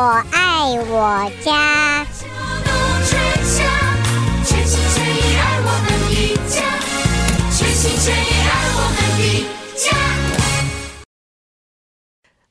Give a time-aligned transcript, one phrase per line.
[0.00, 1.79] 我爱我家。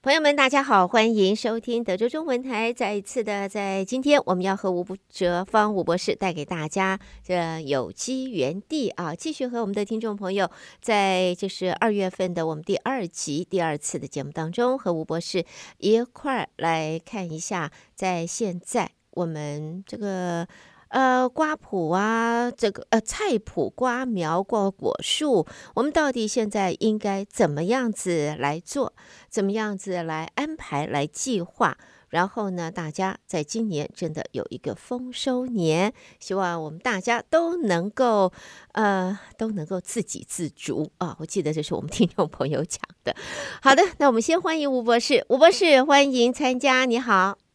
[0.09, 2.73] 朋友们，大家好，欢迎收听德州中文台。
[2.73, 10.49] 再一次的，在今天，我们要和吴哲芳吴博士带给大家这有机园地啊，继续和我们的听众朋友，
[10.81, 15.45] 在就是二月份的我们第二集第二次的节目当中，和吴博士
[15.77, 20.47] 一块儿来看一下，在现在我们这个。
[20.89, 28.93] 呃，瓜圃啊，这个呃菜圃、瓜苗、瓜果树，我们到底现在应该怎么样子来做？
[29.29, 31.78] 怎么样子来安排、来计划？
[32.09, 38.34] 然后呢，大家在今年真的有一个丰收年，希望我们大家都能够
[38.72, 41.16] 呃都能够自给自足啊！
[41.20, 43.16] 我记得这是我们听众朋友讲的。
[43.62, 47.48] 好的，那我们先欢迎吴博士，吴博士欢迎参加，你好。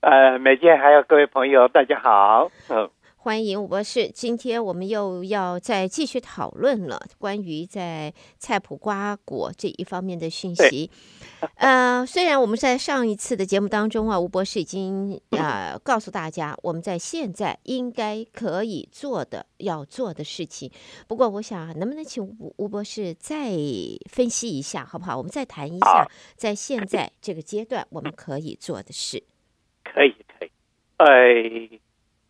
[0.00, 2.48] 呃，美健还有各位朋友，大家好。
[2.68, 4.08] 嗯，欢迎吴博士。
[4.08, 10.88] 今天我们又要再继续讨论了关于在菜谱瓜果这一方面的讯息。
[11.56, 20.70] 呃，虽然我们在上一次的节目当中啊，吴博士已经呃告诉大家我们在现在应该可以做的要做的事情。
[21.08, 23.50] 不过，我想能不能请吴吴博士再
[24.08, 25.16] 分析一下，好不好？
[25.16, 29.24] 我们再谈一下在现在这个阶段我们可以做的事。
[29.92, 30.50] 可以可以，
[30.98, 31.78] 呃，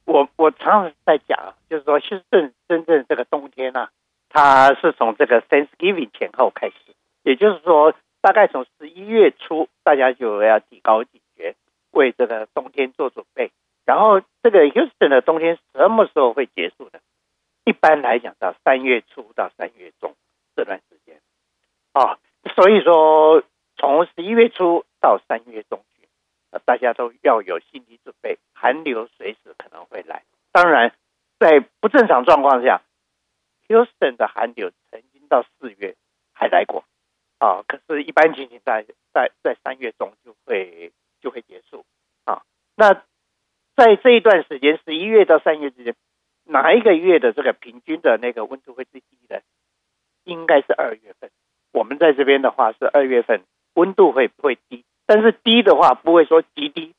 [0.05, 3.91] 我我常常在讲，就是说，其实真真正这个冬天呢、啊，
[4.29, 6.75] 它是从这个 Thanksgiving 前后开始，
[7.23, 11.57] 也就是说，大概从十一月初，大家就要提高警觉，
[11.91, 13.51] 为这个冬天做准备。
[13.85, 17.01] 然后，这个 Houston 的冬天什么时候会结束呢？
[17.65, 20.15] 一般来讲，到三月初到三月中
[20.57, 21.21] 这段时间，
[21.93, 22.19] 啊，
[22.55, 23.43] 所以说
[23.77, 25.83] 从十一月初到三月中。
[26.65, 30.23] 大家都要有心理准备，寒流随时可能会来。
[30.53, 30.95] 当然，
[31.39, 32.83] 在不正常状况下
[33.69, 35.97] ，Houston 的寒流曾经到四月
[36.33, 36.85] 还来过
[37.39, 37.63] 啊。
[37.69, 41.85] 可是，一般情形在在在三月中就会就会结束
[42.25, 42.43] 啊。
[42.77, 42.95] 那
[43.77, 45.95] 在这一段时间，十一月到三月之间，
[46.45, 49.43] 哪一个月的这个平均的那个温度会最低的？
[50.25, 51.31] 应该是二月份。
[51.73, 53.43] 我们在这边的话是二月份，
[53.75, 54.85] 温度会不会低？
[55.09, 56.93] 但是低的话不会说极低，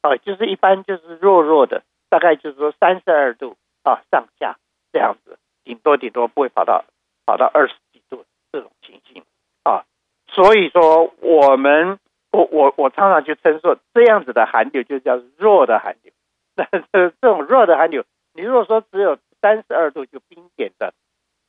[0.00, 4.56] 啊，就是一般就是弱弱的，大概就是说三十二度啊上下
[4.92, 6.84] 这样子，顶多顶多不会跑到
[7.26, 9.24] 跑到二十几度这种情形
[9.64, 9.82] 啊。
[10.28, 11.98] 所以说我们
[12.30, 16.12] 我我我常常就称说这样子的寒流就叫弱的寒流。
[16.54, 20.94] 但 是这种弱的寒流，你如果说只有三十二度就冰点的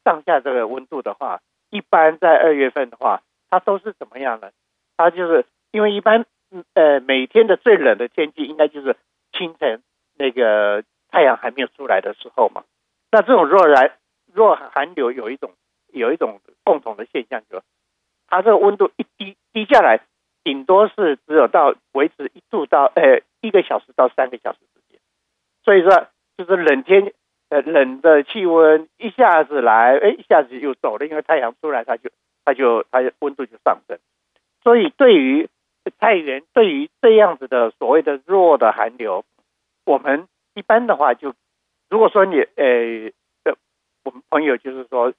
[0.04, 4.50] 上下这个温度的话，一般在二月份的话，它都是怎么样呢？
[4.98, 5.46] 它就是。
[5.72, 6.26] 因为一般，
[6.74, 8.96] 呃，每天的最冷的天气应该就是
[9.32, 9.82] 清晨
[10.18, 12.64] 那个太阳还没有出来的时候嘛。
[13.12, 13.92] 那这种弱寒
[14.34, 15.54] 弱寒流有一种
[15.94, 17.64] 有一种共同的现象，就是
[18.28, 20.02] 它这个温度一低低下来，
[20.44, 25.00] 顶多是只有到维持一度到呃一个小时到三个小时之间。
[25.64, 26.08] 所以说，
[26.38, 27.14] 就是冷天
[27.50, 32.10] 呃冷的气温一下子来，哎，一下子又走了，因为太阳出来，它就
[32.44, 33.98] 它就它就温度就上升。
[34.64, 35.50] 所以对于
[35.92, 39.26] 菜园对于这样子的所谓的弱的寒流，
[39.86, 41.34] 我们一般的话就，
[41.90, 43.12] 如果说你呃，
[44.04, 45.12] 我们朋友就是说，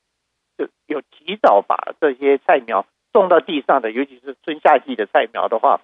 [0.57, 5.81] 就有提早把这些菜苗种到地上的，尤其是春夏季的菜苗的话，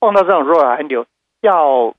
[0.00, 1.06] 碰到这种弱寒流，
[1.40, 1.94] 要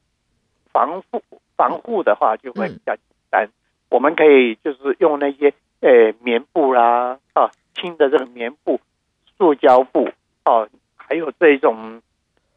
[0.71, 1.23] 防护
[1.55, 3.49] 防护的话就会比较简单。
[3.89, 8.79] 我们可以就是用那些呃棉布啦啊，轻的这个棉布、
[9.37, 10.09] 塑胶布
[10.45, 12.01] 哦，还有这种。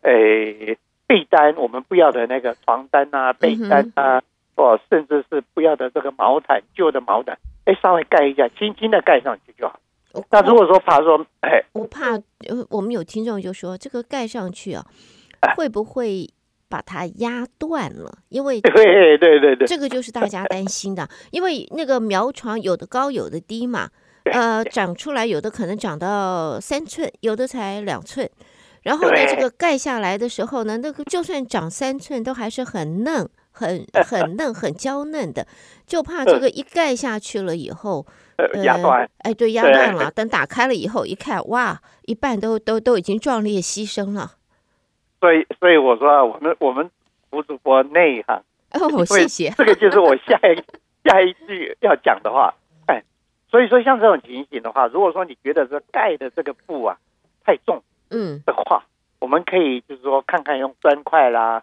[0.03, 4.22] 诶，被单我们不要的那个床单啊，被单啊，
[4.56, 9.78] 哦，甚至是不要的这个毛毯，旧的毛毯，哎，稍微盖一下，轻轻的盖上去就好。
[10.31, 12.19] 那如果说怕说，哎，我怕，
[12.69, 14.84] 我们有听众就说，这个盖上去啊，
[15.57, 16.28] 会不会
[16.69, 18.19] 把它压断了？
[18.28, 23.89] 因为 对对对对，这个就是大家担心的，因为那个苗床有的高有的低嘛，
[24.25, 28.28] 呃，长出来有的可能长到三寸，有的才两寸。
[28.82, 35.47] 然后呢，这个盖下来的时候呢，那个就算长三寸，都还是很嫩、很很嫩、很娇嫩的，
[35.86, 38.06] 就怕这个一盖下去了以后，
[38.36, 39.10] 呃，压断。
[39.18, 40.10] 哎，对，压断了。
[40.10, 44.32] 等打开了以后，一看，哇，一半都都都已经壮烈牺牲了。
[45.21, 46.91] 所以，所以我说，啊我们我们
[47.32, 48.42] 吴主播内行。
[48.72, 49.50] 哦，谢谢。
[49.59, 50.56] 这个就是我下一
[51.04, 52.54] 下一句要讲的话。
[52.86, 53.03] 哎，
[53.50, 56.97] 所以说像这种情形的话，如果说你觉得这盖的这个布啊
[57.44, 57.82] 太重。
[58.10, 58.84] 嗯，的话，
[59.21, 61.62] 我们可以就是说看看用砖块啦、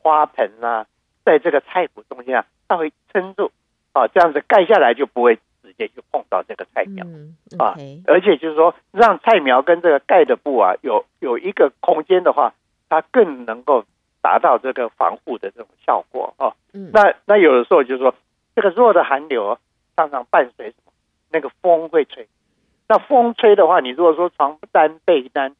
[0.00, 0.86] 花盆啦，
[1.24, 3.50] 在这个菜谱中间啊，它会撑住
[3.92, 8.04] 啊，这样子盖下来就不会直接去碰到这个菜苗、嗯 okay、啊。
[8.06, 12.54] 而且就是说，让菜苗跟这个盖的布啊有有一个空间的话，
[12.88, 13.84] 它更能够
[14.20, 16.52] 达到这个防护的这种效果啊。
[16.72, 18.14] 嗯、那那有的时候就是说，
[18.54, 19.58] 这个弱的寒流
[19.96, 20.92] 常常伴随什么？
[21.30, 22.28] 那个风会吹。
[22.88, 25.56] 那风吹的话，你如果说床单被单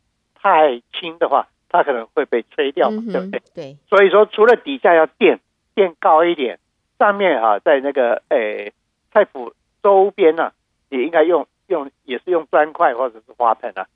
[0.46, 3.43] 太轻的话，它可能会被吹掉嘛，对不对？
[3.54, 3.76] 对。
[3.88, 5.40] 所以说，除了底下要垫
[5.75, 6.58] 垫高一点，
[6.98, 8.72] 上面啊，在那个诶
[9.12, 10.52] 菜谱周边呢、啊，
[10.88, 13.87] 也应该用用也是用砖块或者是花盆啊，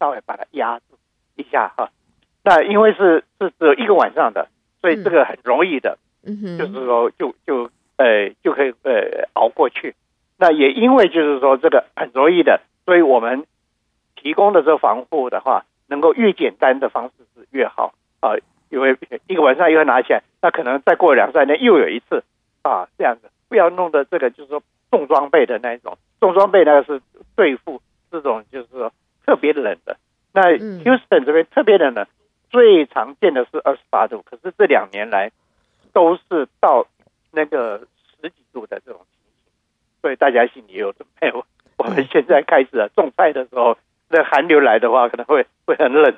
[0.00, 0.98] 稍微把它压住
[1.36, 1.90] 一下哈、啊。
[2.42, 4.48] 那因为是是只有一个晚上的，
[4.80, 9.94] 所以这个很容易的，嗯哼，就是说就就呃就可以呃熬过去。
[10.36, 12.60] 那也因为就是说这个很容易的。
[12.84, 13.46] 所以我们
[14.16, 17.94] 提供的这个防护的话，能够越简单的方式是越好。
[18.20, 18.34] 啊，
[18.70, 18.96] 因为
[19.26, 22.22] 一个晚上又拿起来，那可能再过两三年又有一次
[22.62, 23.30] 啊，这样子。
[23.48, 27.02] 不要弄的这个就是说重装备的那一种，重装备那个是
[27.36, 28.92] 对付这种就是说
[29.26, 29.96] 特别冷的。
[30.32, 32.08] 那 Houston 这边特别冷的，
[32.48, 35.30] 最常见的是二十八度，可是这两年来
[35.92, 36.86] 都是到
[37.30, 37.86] 那个
[38.22, 39.52] 十几度的这种情形，
[40.00, 41.30] 所以大家心里也有准备。
[41.76, 43.76] 我们现在开始了种菜的时候，
[44.12, 46.14] 那寒流来的话，可能会 会很冷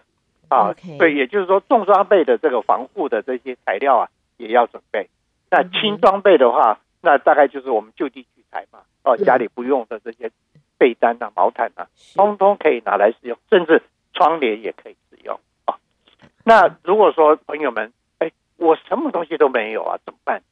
[0.49, 0.75] 啊。
[0.83, 5.09] 以也就是说，重装备的这个防护的这些材料啊，也要准备。
[5.49, 8.81] 那轻装备的话，那大概就是我们就地取材嘛。
[9.05, 10.31] 哦，家里不用的这些
[10.77, 11.87] 被单啊、毛毯啊，
[12.17, 13.81] 通通可以拿来使用，甚至
[14.13, 15.77] 窗帘也可以使用啊。
[16.45, 20.43] 那如果说朋友们，哎，我什么东西都没有啊，怎么办？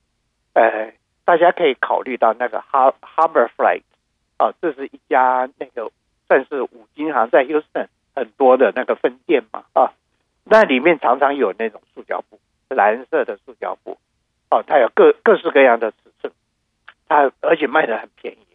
[0.55, 0.93] 呃，
[1.25, 3.83] 大家可以考虑到那个 Harbor Freight。
[4.39, 5.89] 啊，这是一家那个
[6.33, 9.93] 算是五金行，在 Houston 很多的那个分店嘛，啊，
[10.45, 12.41] 那里面常常有那种塑胶布，
[12.71, 13.99] 蓝色的塑胶布，
[14.49, 16.33] 哦、啊，它有各各式各样的尺寸，
[17.07, 18.47] 它而且卖的很便宜，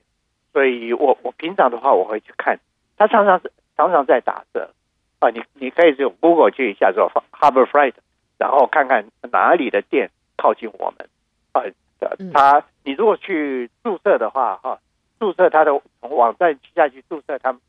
[0.53, 2.59] 所以我我平常的话我会去看，
[2.97, 4.71] 它常常是常常在打折，
[5.19, 7.93] 啊，你你可以用 Google 去一下做 Harbor Freight，
[8.39, 11.07] 然后看看哪里的店靠近我们，
[11.51, 11.61] 啊，
[12.33, 14.79] 它你如果去注册的话，哈、啊。
[15.19, 17.61] 注册他的从网站下去注册他们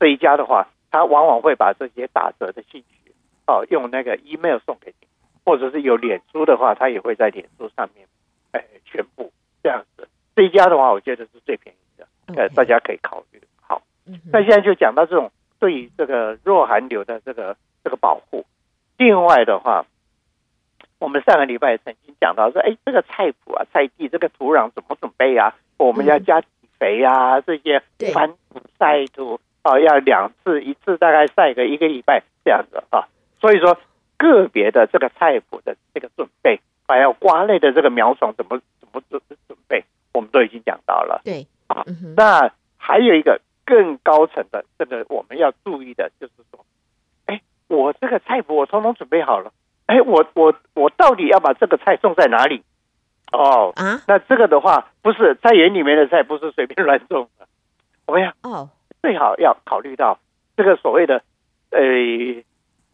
[0.00, 3.12] 这一家的话，他往往会把这些打折的信息
[3.46, 5.06] 哦用那个 email 送给你，
[5.44, 8.06] 或者是有脸书的话，他也会在脸书上面
[8.50, 9.32] 哎宣布
[9.62, 10.08] 这样子。
[10.34, 13.40] 这一家的话，我觉得是最便宜的，呃，大家可以考虑。
[13.60, 13.82] 好，
[14.32, 15.30] 那现在就讲到这种
[15.60, 18.44] 对于这个弱寒流的这个这个保护。
[18.98, 19.86] 另外的话，
[20.98, 25.54] 我们上个礼拜曾经讲到说，哎，这个菜谱啊，菜地这个土壤怎么准备啊？
[25.76, 26.42] 我们要加。
[26.82, 27.80] 肥呀、啊，这些
[28.12, 33.06] 翻土晒土啊，要两次，一次大概晒个一个礼拜这样子啊。
[33.40, 33.78] 所以说，
[34.18, 41.20] 个别的这个菜谱的这个准备，还有瓜类的这个苗种怎么怎么准准备，我们都已经讲到了。
[41.24, 41.84] 对啊，
[42.16, 46.66] 那还有一个更高层的这个我们要注意的就是说，
[47.26, 49.52] 哎，我这个菜谱我统统准备好了，
[49.86, 52.64] 哎，我我我到底要把这个菜种在哪里？
[53.32, 57.46] 哦啊，那这个的话，不是菜园里面的菜，不是随便乱种的。
[58.06, 58.34] 怎么样？
[58.42, 58.68] 哦，
[59.00, 60.18] 最好要考虑到
[60.56, 61.22] 这个所谓的，
[61.70, 61.80] 呃，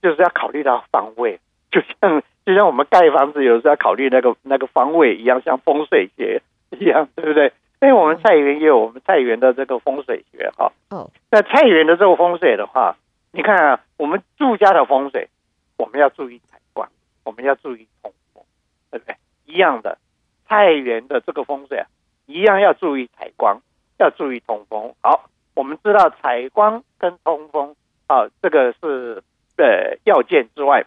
[0.00, 7.52] 就是要考虑到方位，就像就像我们盖房子有时候要考虑那个那个方位一样，像风水学一样，对不对？
[7.80, 10.72] 因为我们菜园也有我们菜园的这个风水学哈。
[10.90, 12.96] 哦，那菜园的这个风水的话，
[13.32, 15.28] 你看啊，我们住家的风水，
[15.76, 16.88] 我们要注意采光，
[17.24, 18.42] 我们要注意通风，
[18.90, 19.16] 对不对？
[19.46, 19.98] 一样的。
[20.48, 21.86] 菜园的这个风水啊，
[22.26, 23.60] 一样要注意采光，
[23.98, 24.94] 要注意通风。
[25.02, 27.76] 好，我们知道采光跟通风
[28.06, 29.22] 啊，这个是
[29.56, 30.84] 呃要件之外，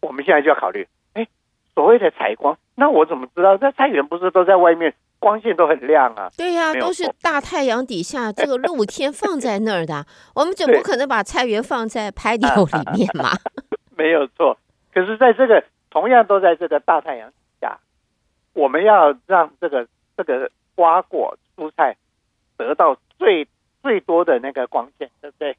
[0.00, 1.26] 我们现在就要考虑，哎，
[1.74, 3.56] 所谓的采光，那我怎么知道？
[3.60, 6.28] 那菜园不是都在外面，光线都很亮啊？
[6.36, 13.30] 对呀、啊，都是大太阳底下，这个露天放在那儿的，我们总不可能把菜园放在排流里面嘛？
[13.96, 14.58] 没有错，
[14.92, 17.32] 可是在这个同样都在这个大太阳。
[18.54, 21.96] 我们要让这个这个瓜果蔬菜
[22.56, 23.48] 得到最
[23.82, 25.56] 最多的那个光线，对不对？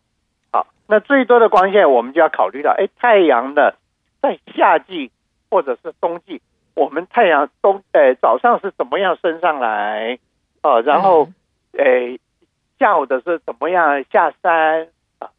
[0.51, 3.75] 好，那最多的光线，我们就要考虑到，哎，太阳的
[4.21, 5.12] 在夏季
[5.50, 6.41] 或者是冬季，
[6.75, 10.19] 我们太阳冬呃早上是怎么样升上来
[10.62, 10.79] 啊？
[10.81, 11.29] 然后
[11.71, 12.19] 诶
[12.77, 15.31] 下午的是怎么样下山啊？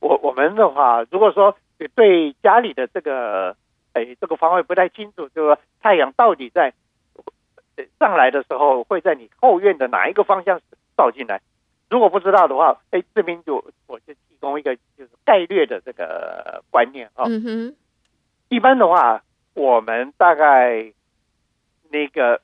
[0.00, 1.56] 我我们的话，如果说
[1.94, 3.56] 对家里的这个
[3.92, 6.74] 哎这个方位不太清楚，就是说太阳到底在。
[7.98, 10.60] 上来的时候会在你后院的哪一个方向
[10.96, 11.40] 照进来？
[11.90, 17.24] 如果不知道的话，哎，这边就我就提供一个就是概略的这个观念啊。
[17.26, 17.76] 嗯哼。
[18.50, 19.22] 一般的话，
[19.54, 20.92] 我们大概
[21.90, 22.40] 那个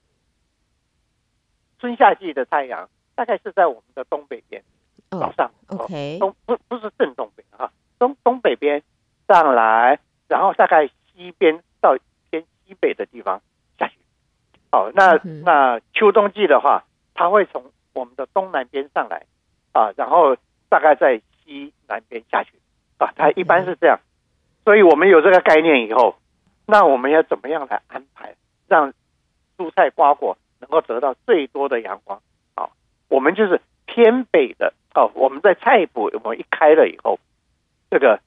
[1.79, 4.63] 春夏季的太阳大概是在我们的东北边，
[5.11, 8.83] 早上、哦、OK，东不不是正东北啊，东东北边
[9.29, 9.99] 上来，
[10.29, 11.97] 然后大概西边到
[12.31, 13.41] 偏西北的地方。
[14.75, 16.83] 好，那、嗯、那秋冬季的话，
[17.15, 19.23] 它会从我们的东南边上来
[19.71, 20.37] 啊，然后
[20.69, 22.51] 大概在西南边下去
[22.99, 24.01] 啊，它一般是这样。
[24.65, 26.17] 所以我们有这个概念以后，
[26.67, 28.35] 那我们要怎么样来安排，
[28.67, 28.93] 让
[29.57, 32.21] 蔬菜瓜果能够得到最多的阳光？
[32.57, 32.71] 啊，
[33.07, 35.09] 我们就是偏北的哦。
[35.15, 37.21] 我们在菜谱我们一开了以后，
[37.93, 38.19] 这个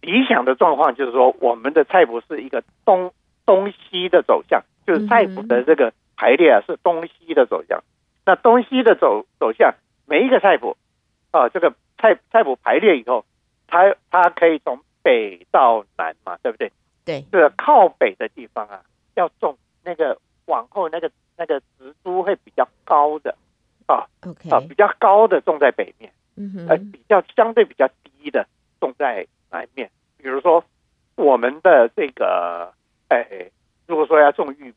[0.00, 3.12] 理想的状况就是说，我们的菜谱是一个东
[3.44, 7.82] 东西的走向，就是菜谱的这个排列啊是东西的走向。
[8.24, 9.74] 那东西的走走向，
[10.06, 10.76] 每一个菜谱
[11.30, 13.24] 啊，这个菜菜谱排列以后，
[13.68, 16.72] 它它可以从北到南嘛，对不对？
[17.04, 18.82] 对，这个靠北的地方啊，
[19.14, 23.36] 要种那个往后那个那个植株会比较高的
[23.86, 28.48] 啊，OK 啊，比较高的种在北面，嗯哼，呃，比较相对比较低的
[28.80, 29.88] 种在南面。
[30.18, 30.64] 比如说
[31.14, 32.72] 我们的这个，
[33.08, 33.52] 哎，
[33.86, 34.74] 如果说要种玉米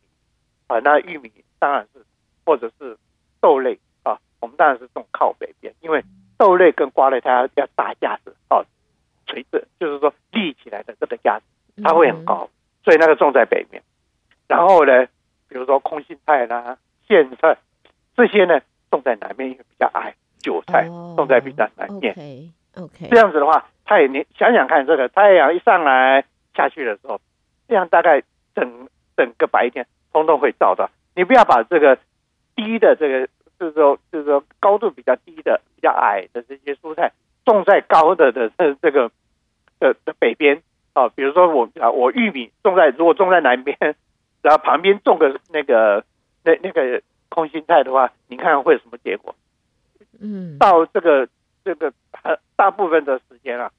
[0.68, 2.04] 啊，那玉米当然是
[2.46, 2.98] 或者是
[3.42, 6.04] 豆类啊，我们当然是种靠北边，因为
[6.38, 8.64] 豆类跟瓜类它要要搭架子啊。
[9.26, 11.46] 垂直就是说立起来的这个架子，
[11.84, 12.50] 它会很高，
[12.84, 13.84] 所以那个种在北面。
[14.48, 15.06] 然后呢，
[15.48, 17.58] 比如说空心菜啦、苋菜
[18.16, 20.16] 这些呢，种在南面，因为比较矮。
[20.42, 20.88] 韭菜
[21.18, 22.14] 种在比较南面。
[22.78, 26.24] OK，这样子的话，它也你想想看，这个太阳一上来
[26.56, 27.20] 下去的时候，
[27.68, 28.24] 这样大概
[28.56, 28.88] 整
[29.20, 30.90] 整个白天通通会照到。
[31.14, 32.00] 你不要把这个
[32.56, 33.28] 低的这个，
[33.60, 37.12] 就是说就是说高度比较低的、比较矮的这些蔬菜
[37.44, 39.12] 种在高的的这这个。
[39.82, 40.62] 的的北边
[40.92, 43.78] 啊，比如说我啊，我玉米种在如果种在南边，
[44.44, 46.04] 然后旁边种个那个
[46.44, 49.34] 那那个空心菜的话，你看看会有什么结果？
[50.20, 51.30] 嗯，到这个
[51.64, 51.94] 这个
[52.58, 53.72] 大部分的时间啊，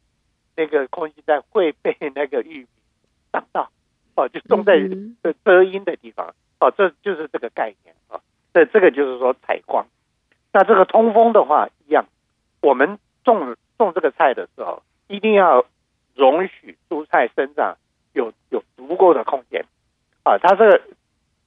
[0.57, 2.67] 那个空心菜会被那个玉米
[3.31, 3.71] 挡到
[4.15, 4.81] 哦，就种在
[5.45, 8.21] 遮阴的地方哦，这就是这个概念啊。
[8.53, 9.87] 这这个就是说采光。
[10.53, 12.07] 那这个通风的话一样，
[12.61, 15.65] 我们种种这个菜的时候一定要。
[16.17, 17.79] 容许蔬菜生长
[18.13, 19.65] 有有足够的空间
[20.23, 20.83] 啊，它这个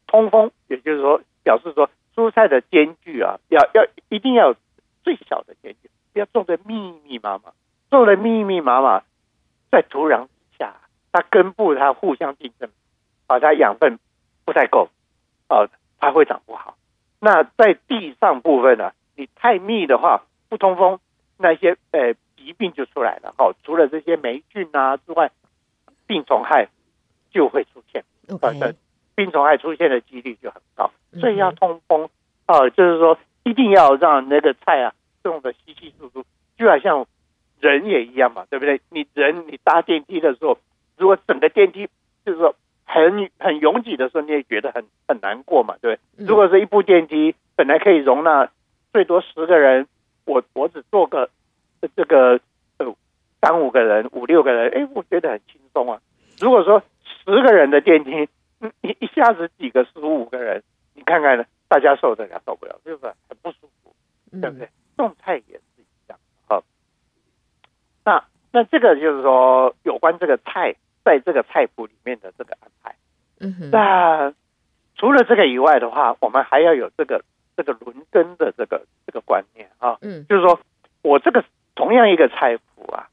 [0.07, 4.55] 通风，也就是说表示说蔬菜的间距啊，要要一定要
[5.03, 7.51] 最小的间距，不要种的密密麻麻，
[7.91, 9.03] 种的密密麻麻，
[9.69, 10.27] 在土壤
[11.13, 12.69] 下，它根部它互相竞争，
[13.27, 13.99] 啊，它养分
[14.43, 14.89] 不太够，
[15.47, 16.75] 啊，它会长不好。
[17.19, 20.99] 那在地上部分呢，啊，你太密的话，不通风，
[21.37, 22.15] 那些呃。
[22.35, 25.31] 疾病就出来了，好，除了这些霉菌啊之外，
[26.05, 26.67] 病虫害
[27.31, 28.03] 就会出现。
[28.27, 28.75] Okay.
[29.15, 30.91] 病虫害出现的几率就很高，
[31.21, 32.09] 所以要通风
[32.45, 34.93] 啊、呃，就是说一定要让那个菜啊
[35.23, 36.25] 种的稀稀疏疏，
[36.57, 37.07] 就好像
[37.61, 38.81] 人也一样嘛，对不对？
[38.89, 40.57] 你人你搭电梯的时候，
[40.97, 41.87] 如果整个电梯
[42.25, 46.25] 就是说很很拥挤的时候，你也觉得很很难过嘛，对不对？
[46.27, 48.49] 如果是一部电梯本来可以容纳
[48.91, 49.87] 最多十个人，
[50.25, 51.29] 我我只坐个。
[51.97, 52.39] 这个
[52.77, 52.95] 呃
[53.41, 55.99] 三五个人五六个人，哎，我觉得很轻松啊。
[56.39, 58.29] 如果说十个人的电梯，
[58.79, 63.93] 一一下子挤个十五个人，你看看呢，大家受得了受不了，是不是很不舒服？
[64.39, 64.69] 对不对？
[64.95, 65.59] 动态也
[68.53, 72.95] 那那这个就是说有关这个菜在这个菜谱里面的这个安排。
[73.39, 73.69] 嗯哼。
[73.71, 74.33] 那
[74.95, 77.25] 除了这个以外的话，我们还要有这个
[77.57, 79.97] 这个轮耕的这个这个观念啊。
[80.01, 80.59] 嗯，就是说
[81.01, 81.43] 我这个。
[81.75, 83.09] 同样一个菜谱啊，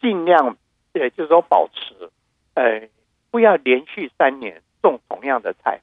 [0.00, 0.56] 尽量
[0.94, 2.08] 也就是说保持，
[2.54, 2.88] 呃，
[3.30, 5.82] 不要连续三年种同样的菜，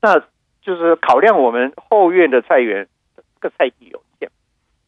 [0.00, 0.20] 那
[0.62, 4.30] 就是考量我们后院的菜园这个菜地有限。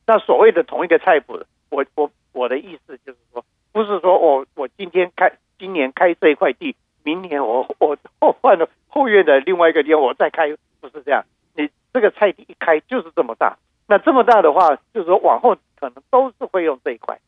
[0.06, 11.25] 那所谓的同一个菜谱，我我我的意思就是说，不是说我我今天开今年开这一块地，明年我 我后换了后院的另外一个地方我再开，不是这样。
[11.55, 13.57] 你这个菜地一开就是这么大，
[13.88, 15.57] 那这么大的话，就是说往后。
[15.78, 17.19] 可能都是会用这一块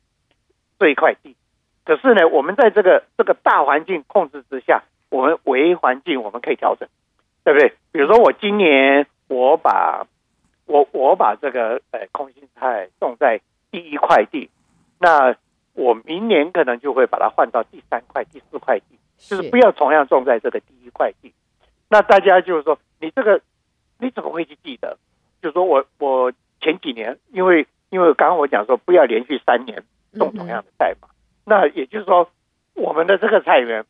[0.78, 1.36] 这一块地，
[1.84, 6.88] 可是呢，我们在这个这个大环境控制之下，我们微环境我们可以调整，
[7.44, 7.74] 对不对？
[7.92, 10.06] 比如说我今年我把
[10.64, 14.48] 我我把这个呃空心菜种在第一块地，
[14.98, 15.34] 那
[15.74, 21.32] 我明年可能就会把它换到第三块、第四块地，就是不要同样种在这个第一块地。
[21.88, 23.40] 那大家就是说，你这个
[23.98, 24.98] 你怎么会去记得？
[25.42, 27.66] 就是说我我前几年因为。
[27.90, 31.08] 因为刚刚我讲说不要连续三年种同样的菜嘛，
[31.46, 32.28] 那也就是说，
[32.74, 33.82] 我们的这个菜园，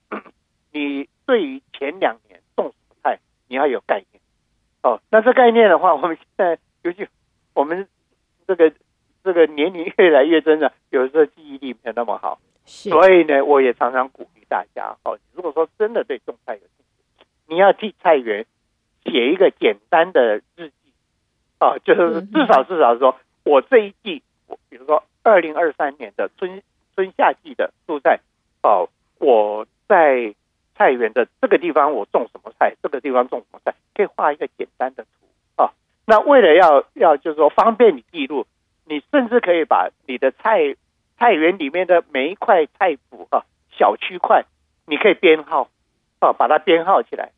[0.70, 4.22] 你 你对于前两年种什么菜，你要有概念。
[4.84, 7.08] 哦，那这概念的话，我们现在尤其
[7.54, 7.88] 我们
[8.46, 8.72] 这个
[9.28, 16.68] 这个年龄越来越增长， 有时候记忆力没有那么好，所以呢，我也常常鼓励大家，哦，如果说真的对种菜有兴
[17.18, 18.46] 趣，你要替菜园
[19.04, 20.72] 写一个简单的日记，
[21.58, 26.62] 啊、哦，就是至少至少说我这一季，我比如说二零二三年的春
[26.94, 28.20] 春夏季的蔬菜，
[28.62, 30.34] 哦，我在
[30.74, 35.70] 菜园的这个地方我种什么菜，这个地方种什么菜，可以画一个简单的图啊、哦。
[36.06, 38.46] 那为了要要就是说方便你记录，
[38.88, 40.74] 你甚至可以把你的菜
[41.18, 44.44] 菜园里面的每一块菜谱啊、小区块，
[44.86, 45.68] 你可以编号
[46.20, 47.30] 啊，把它编号起来。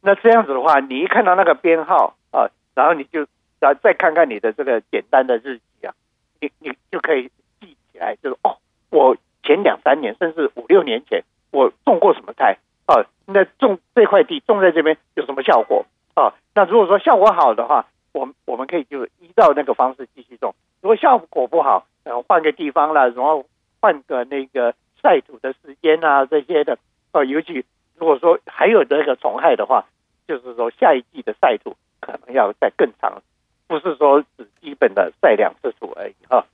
[0.00, 3.26] 那这样子的话，你一看到那个编号啊，然后你就
[3.60, 5.94] 然后再看看你的这个简单的日记啊，
[6.40, 7.30] 你你就可以
[7.60, 8.58] 记起来，就是哦，
[8.90, 12.58] 我前两三年甚至五六年前我种过什么菜。
[12.88, 16.32] 啊，那种这块地种在这边有什么效果啊？
[16.54, 17.84] 那如果说效果好的话，
[18.18, 20.54] 我们我们可以就依照那个方式继续种。
[20.80, 23.46] 如果效果不好，然后换个地方了，然后
[23.80, 26.78] 换个那个晒土的时间啊，这些的。
[27.12, 27.64] 呃，尤其
[27.96, 29.86] 如果说还有那个虫害的话，
[30.26, 33.22] 就是说下一季的晒土可能要再更长，
[33.66, 36.44] 不是说只基本的晒两次土而已哈。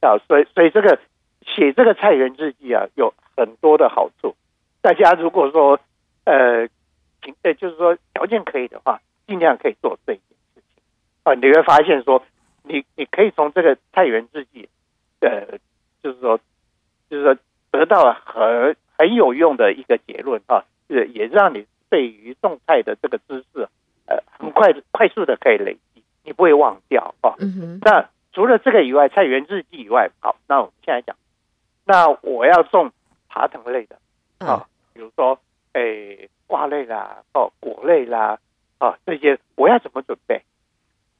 [0.00, 0.98] 啊，所以所以这个
[1.46, 4.34] 写这个菜园日记啊，有很多的好处。
[4.82, 5.78] 大家如果说，
[6.24, 6.68] 呃，
[7.42, 10.20] 呃，就是说条件可以的话，尽量可以做这一
[11.24, 11.34] 啊。
[11.34, 12.22] 你会发现说，
[12.64, 14.68] 你你可以从这个菜园日记，
[15.20, 15.58] 呃，
[16.02, 16.38] 就是说，
[17.08, 17.36] 就是说
[17.70, 23.68] 得到了很很有用的一个结论啊，是也让你对于种菜的这个知识，
[24.06, 27.34] 呃，很快快速的可以累积，你不会忘掉啊。
[27.38, 27.80] 嗯哼。
[27.82, 31.16] 那除了这个以外，菜园日记以外，好，那我们现在讲，
[31.84, 32.90] 那我要种
[33.28, 33.98] 爬藤类的
[34.38, 34.66] 啊。
[34.94, 35.38] 比如说，
[35.72, 38.38] 诶，瓜类啦，哦，果类啦，
[38.78, 40.42] 啊，这些我要怎么准备？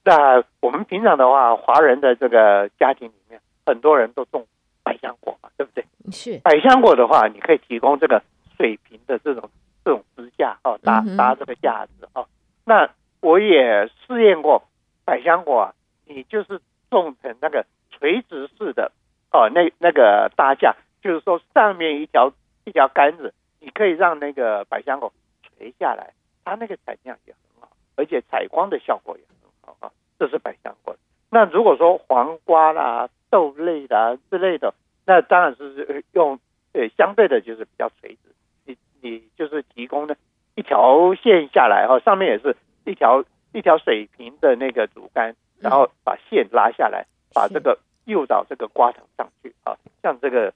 [0.04, 4.46] 那我们平常的话，华人的这个家庭里面，很多人都种
[4.82, 5.84] 百香果嘛，对不对？
[6.10, 6.38] 是。
[6.38, 8.22] 百香果的话，你可以提供这个
[8.56, 9.50] 水平的这种
[9.84, 12.26] 这种支架哦，搭搭这个架子哦。
[12.64, 14.62] 那我也试验过
[15.04, 15.74] 百香果啊，
[16.06, 16.60] 你就是
[16.90, 18.90] 种成那个垂直式的
[19.30, 22.32] 哦，那那个搭架，就是说上面一条
[22.64, 23.32] 一条杆子。
[23.64, 25.12] 你可以让那个百香果
[25.56, 26.12] 垂下来，
[26.44, 29.90] 它那个产量也很好，而且采光的效果也很好啊。
[30.18, 30.94] 这是百香果。
[31.30, 34.72] 那如果说黄瓜啦、豆类啦之类的，
[35.04, 36.38] 那当然是用
[36.74, 38.18] 呃相对的就是比较垂直。
[38.64, 40.14] 你你就是提供呢
[40.54, 50.52] 一条线下来哈，上面也是一条一条水平的那个竹竿，然后把线拉下来，把这个诱导这个瓜藤上去啊，像这个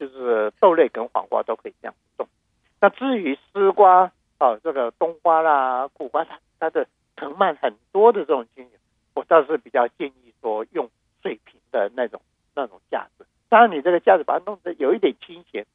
[0.00, 2.26] 就是豆类跟黄瓜都可以这样种。
[2.80, 8.78] 那至于丝瓜啊，这个冬瓜啦、苦瓜，它它的藤蔓很多的这种情形，
[9.14, 10.90] 我倒是比较建议说用
[11.22, 12.20] 水平的那种
[12.54, 13.26] 那种架子。
[13.48, 15.66] 当然，你这个架子把它弄得有一点倾斜，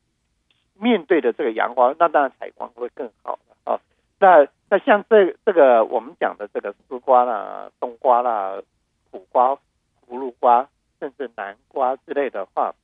[0.75, 3.79] 面对的这个阳光，那当然采光会更好了啊。
[4.19, 8.61] 那那像这这个我们讲的这个丝瓜啦、冬瓜啦、
[9.09, 9.57] 苦瓜、
[10.07, 12.75] 葫芦瓜，甚至南瓜之类的话，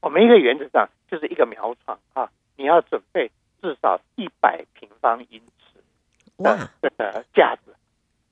[0.00, 2.30] 我们一个原则上就是一个苗床啊。
[2.56, 5.42] 你要准备至少一百平方英
[6.38, 7.74] 尺的这个架子，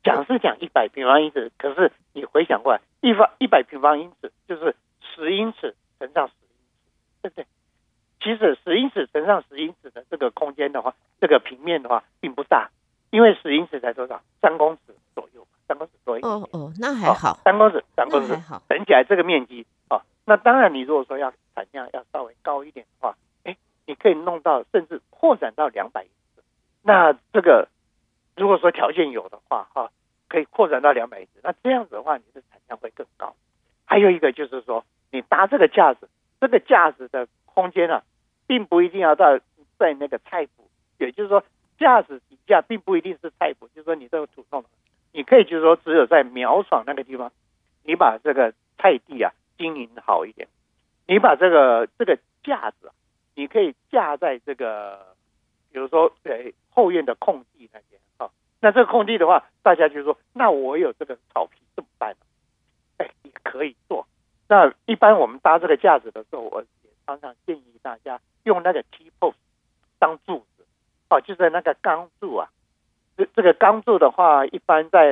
[0.03, 7.47] 讲是讲一百平方英尺，可是你回想过来，一方一百平方英尺就是十英尺乘上十英尺，对不对？
[8.21, 12.71] 其实十英尺乘上十英尺的这个空间的话，这个平面的话并不大，
[13.11, 14.23] 因为十英尺才多少？
[14.40, 16.27] 三公尺左右，三公尺左右。
[16.27, 17.40] 哦哦，那还好。
[17.45, 23.16] 三公尺，三公尺，好乘起来这个面积哦，那当然你如果说要产量要稍微高一点的话。
[23.45, 23.57] 哎
[23.88, 26.42] 你可以弄到甚至扩展到两百英尺，
[26.83, 27.69] 那这个
[28.37, 29.90] 如果说条件有的话，哈，
[30.29, 33.35] 可以扩展到两百英尺，那这样子的话，你的产量会更高。
[33.85, 36.09] 还有一个就是说，你搭这个架子，
[36.40, 38.03] 这个架子的空间啊，
[38.46, 39.40] 并不一定要在
[39.79, 40.49] 在那个菜圃，
[40.99, 41.42] 也就是说，
[41.79, 44.64] 架子底下并不一定是菜圃，就是说你这个土洞，
[45.12, 47.33] 你可以就是说，只有在苗爽那个地方，
[47.85, 50.49] 你把这个菜地啊经营好一点，
[51.07, 52.92] 你把这个这个架子啊。
[53.38, 55.14] 你可以架在这个，
[55.70, 58.31] 比如说，对后院的空地那边啊。
[58.61, 62.17] 那这个空地的话，大家就说，那我有这个草皮怎么办呢？
[62.99, 64.07] 哎，也可以做。
[64.47, 69.35] 那一般我们搭这个架子的时候，我也常常建议大家用那个 T post
[69.99, 70.65] 当柱子，
[71.09, 72.49] 哦，就是那个钢柱啊。
[73.17, 75.11] 这这个钢柱的话，一般在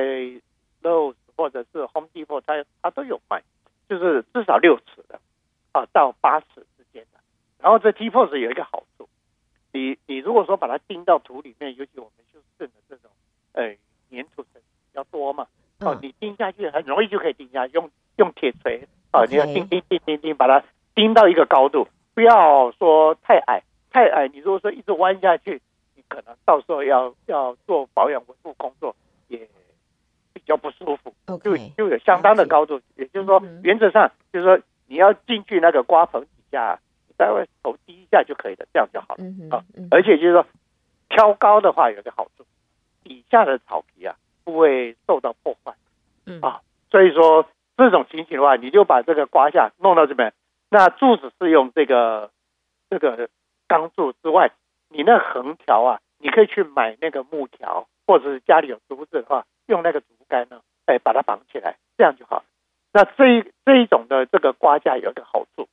[0.83, 3.41] Lowe's 或者是 Home Depot 它它都有卖，
[3.89, 5.19] 就是至少六尺的
[5.71, 7.19] 啊，到八尺之间的。
[7.59, 9.04] 然后这 T-post 有一个好处，
[9.75, 13.11] 你你你如果说把它钉到土里面，尤其我们修正的这种，
[13.51, 13.75] 呃，
[14.09, 15.47] 粘土层比较多嘛，
[15.81, 20.63] 哦，嗯、你钉下去很容易就可以钉下去，用用铁锤，啊你要钉钉钉钉钉，把它
[20.95, 25.61] 钉到一个高度，不要说太矮，太矮，你如果说一直弯下去，
[25.95, 28.95] 你可能到时候要要做保养维护工作
[29.27, 29.45] 也
[30.31, 31.75] 比较不舒服，Okay.
[31.75, 34.57] 就就有相当的高度也就是说，原则上就是说
[34.87, 36.79] 你要进去那个瓜棚底下。
[37.17, 37.44] 稍微头低一
[38.15, 39.63] 下就可以了，这样就好了啊。
[39.91, 40.45] 而且就是说，
[41.09, 42.45] 挑高的话有个好处，
[43.03, 45.73] 底下的草皮啊不会受到破坏，
[46.25, 50.33] 嗯啊，所以说这种情形的话，你就把这个瓜架弄到这边，
[50.69, 52.31] 那柱子是用这个
[52.89, 53.27] 这个
[53.67, 54.51] 钢柱之外，
[54.87, 62.43] 你那横条啊，你可以去买那个木条，或者是家里有竹子的话，用那个竹竿呢，哎，把它绑起来，这样就好。
[62.93, 65.67] 那这一这一种的这个瓜架有一个好处。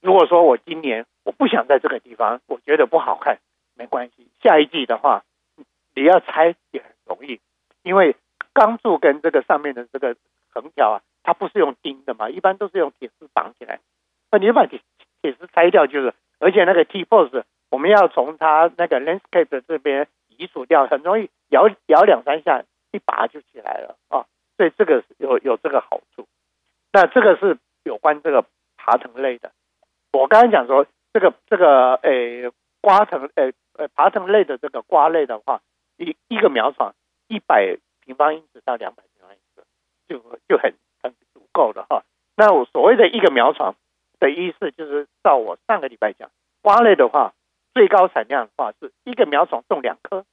[0.00, 3.38] 如果说我今年我不想在这个地方，我觉得不好看，
[3.74, 4.26] 没关系。
[4.42, 5.24] 下一季的话，
[5.94, 7.40] 你要拆也很容易，
[7.82, 8.16] 因为
[8.52, 10.16] 钢柱跟这个上面的这个
[10.52, 13.80] 横条啊，它不是用钉的嘛，一般都是用铁丝绑起来。
[14.30, 14.80] 那你把铁
[15.20, 24.26] 铁丝拆掉就是，而且那个 T-post 我们要从它那个 landscape 这边移除掉，很容易摇摇两三下，一拔就起来了啊。
[24.56, 26.26] 所以这个有有这个好处。
[26.92, 28.44] 那这个是有关这个
[28.76, 29.52] 爬藤类的。
[30.12, 35.60] 我刚才讲说，这个这个诶瓜藤诶呃爬藤类的这个瓜类的话，
[35.98, 36.94] 一一个苗床
[37.28, 39.62] 一百平方英尺到两百平方英尺
[40.08, 42.02] 就就很很足够了哈。
[42.36, 43.74] 那我所谓的一个苗床
[44.18, 46.30] 的意思，就是照我上个礼拜讲，
[46.62, 47.34] 瓜类的话，
[47.74, 50.24] 最高产量的话是一个苗床种两棵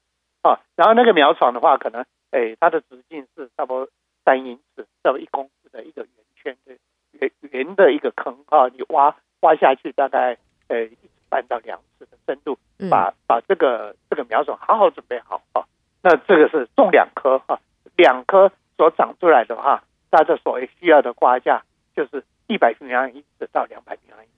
[0.42, 3.90] 啊，然后那个苗床的话，可能诶它的直径是差不多
[4.24, 6.74] 三英尺到一公尺的一个圆圈的
[7.12, 9.16] 圆圆的一个坑啊，你挖。
[9.42, 10.38] 挖下去大概
[10.70, 12.58] 呃一尺半到两次的深度，
[12.90, 15.66] 把把这个这个苗种好好准备好啊。
[16.02, 17.60] 那这个是种两棵哈，
[17.98, 21.64] 两棵所长出来的话，它的所谓需要的瓜架
[21.96, 24.30] 就是一百平方英尺到两百平方英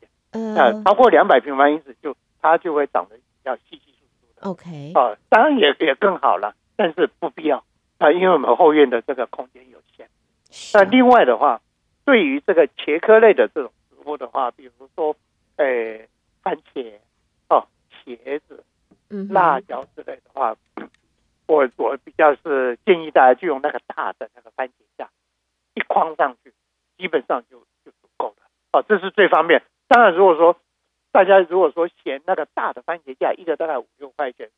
[0.00, 0.06] 尺。
[0.32, 4.48] 嗯，那超过两百平方英尺就它就会长得比较稀稀疏疏的。
[4.48, 7.64] OK，啊，当然也也更好了，但是不必要
[7.98, 10.08] 啊，因为我们后院的这个空间有限。
[10.72, 11.60] 那另外的话，
[12.04, 14.16] 对于这个茄科类的这种植物。
[14.16, 15.14] 的话，比如说，
[15.58, 16.08] 诶、欸，
[16.42, 16.94] 番茄，
[17.48, 17.66] 哦，
[18.04, 18.64] 茄子，
[19.10, 20.56] 嗯，辣椒之类的话，
[21.46, 25.10] 我我比较是建议大家就用那个大的那个番茄架，
[25.74, 26.52] 一筐上去，
[26.96, 28.46] 基本上就就足够了。
[28.72, 29.62] 哦，这是最方便。
[29.88, 30.56] 当然，如果说
[31.10, 34.50] 大家如果说嫌那个大的番茄架一个大概五六块钱，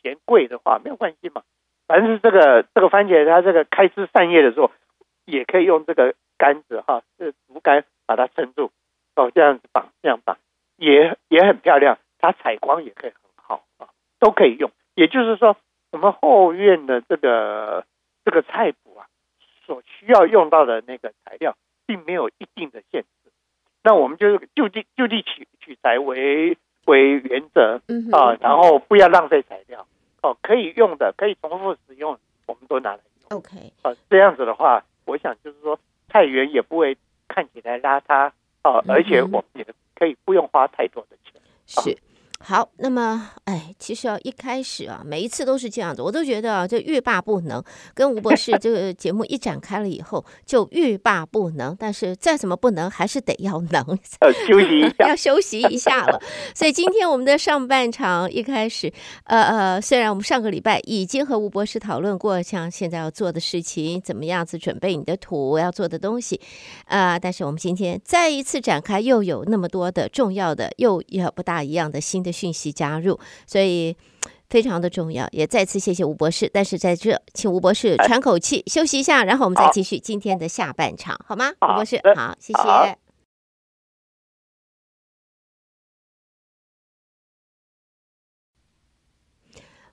[0.00, 1.42] 嫌贵的话，没有关系嘛。
[1.88, 4.70] 反正是这个这个番茄它这个开枝散叶的时候，
[5.24, 8.70] 也可以用这个杆子哈，这竹竿把它撑住。
[9.18, 10.38] 哦，这样子绑，这样绑
[10.76, 13.88] 也也很漂亮，它采光也可以很好啊，
[14.20, 14.70] 都可以用。
[14.94, 15.56] 也就是说，
[15.90, 17.84] 我们后院的这个
[18.24, 19.06] 这个菜谱啊，
[19.66, 23.08] 所需要用到的那个材料，并没有一定的限制。
[23.82, 27.80] 那我们就就地就地取取材为为原则
[28.12, 29.84] 啊，然后不要浪费材料
[30.22, 33.38] 哦，可以用的可以重复使用，我们都拿来用。
[33.38, 38.30] OK，啊，这样子的话，我想就是说菜园也不会看起来邋遢。
[38.64, 41.40] 哦，而且我们也可以不用花太多的钱。
[41.66, 41.96] 是。
[42.40, 47.62] 好，那么，哎，其实啊，一开始啊，每一次都是这样子，我都觉得啊，就欲罢不能。
[47.94, 51.76] 跟吴博士这个节目一展开了以后，就欲罢不能。
[51.78, 53.84] 但是再怎么不能，还是得要能。
[54.22, 56.22] 要，休息一下，要休息一下了。
[56.54, 58.90] 所以今天我们的上半场一开始，
[59.24, 66.40] 呃呃，虽然我们上个礼拜已经和吴博士讨论过，像现在要做的事情，怎么样子准备你的土要做的东西，
[66.84, 72.27] 啊、呃，但是我们今天再一次展开，又有那么多的重要的，又也不大一样的新的。
[72.32, 73.96] 讯息加入，所以
[74.48, 75.28] 非常的重要。
[75.32, 81.50] 也再次谢谢吴博士，但是在这，请吴博士喘口气，休息一下，然后我们再继续今天的下半场，好吗？
[81.60, 83.07] 吴博士，好，谢谢。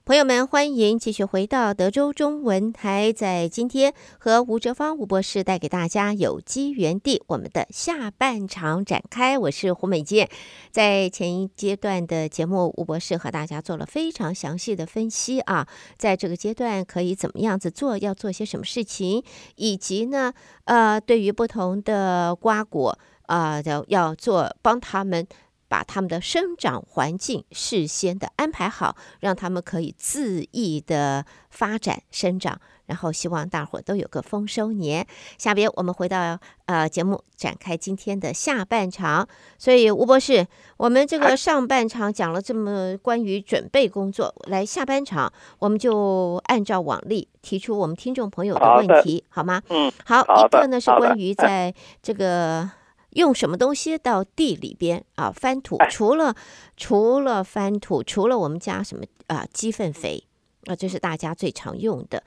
[0.06, 3.12] 朋友们，欢迎继续回到德州中文台。
[3.12, 9.36] 在今天和吴哲芳吴博士带给大家有机园地我们的下半场展开。
[9.36, 10.30] 我是胡美健。
[10.70, 15.66] 在前一阶段的节目，吴博士和大家做了非常详细的分析啊，
[15.98, 19.24] 在这个阶段可以怎么样子做，要做些什么事情，
[19.56, 20.32] 以及呢，
[20.66, 25.26] 呃，对于不同的瓜果啊，要、要做帮他们。
[25.68, 32.60] 把他们的生长环境事先的安排好，让他们可以恣意的发展生长。
[32.86, 35.04] 然后希望大伙都有个丰收年。
[35.38, 39.28] 下边我们回到呃节目展开今天的下半场。
[39.58, 49.60] 所以吴博士，我们这个上半场讲了这么关于准备工作，来下半场我们就按照往例提出我们听众朋友的问题，好，好吗？
[49.68, 52.70] 嗯，好，一个呢是关于在这个
[53.16, 56.36] 用什么东西到地里边啊翻土，除了
[56.76, 60.22] 除了翻土，除了我们加什么啊鸡粪肥
[60.66, 62.22] 啊，这是大家最常用的。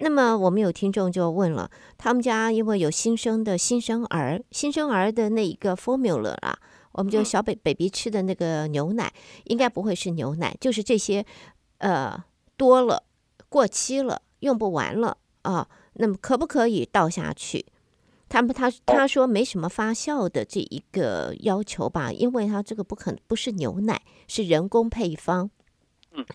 [0.00, 6.58] 那么我们有听众就问了，他们家因为有新生的新生儿，新生儿的那一个 formula 啊，
[6.90, 9.12] 我们就小 baby baby 吃的那个牛奶，
[9.44, 11.24] 应该不会是牛奶，就是这些，
[11.78, 12.24] 呃，
[12.56, 13.04] 多了，
[13.48, 17.66] 过期了，用不完了啊，那么可不可以倒下去？
[18.34, 25.50] 他们他他说没什么发酵的这一个要求吧，因为他这个不可能不是牛奶，是人工配方。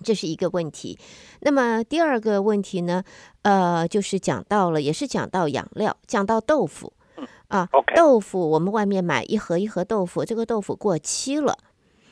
[0.01, 0.97] 这是一个问题。
[1.41, 3.03] 那么第二个问题呢？
[3.41, 6.93] 呃，就是讲到了，也是讲到养料，讲到豆腐
[7.49, 7.67] 啊。
[7.93, 11.57] 豆腐我们外面买一盒一盒豆腐，这个豆腐过期了。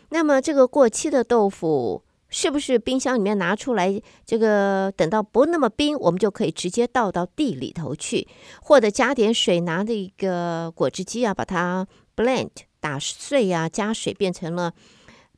[0.09, 2.03] 那么这个过期的豆腐，
[2.37, 8.27] 是不是冰箱里面拿出来，这个等到不那么冰，我们就可以直接倒到地里头去，
[8.61, 14.71] 或者加点水，拿那个果汁机啊，把它 blend 打碎啊，加水变成了。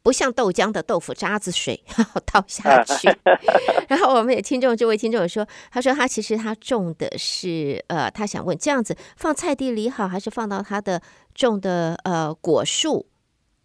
[0.01, 3.07] 不像豆浆的豆腐渣子水，然后倒下去。
[3.87, 11.01] 然后我们也听众，这位听众说，他说他其实他种的是呃，他想问这样子放菜地里好，还是放到他的
[11.33, 13.07] 种的呃果树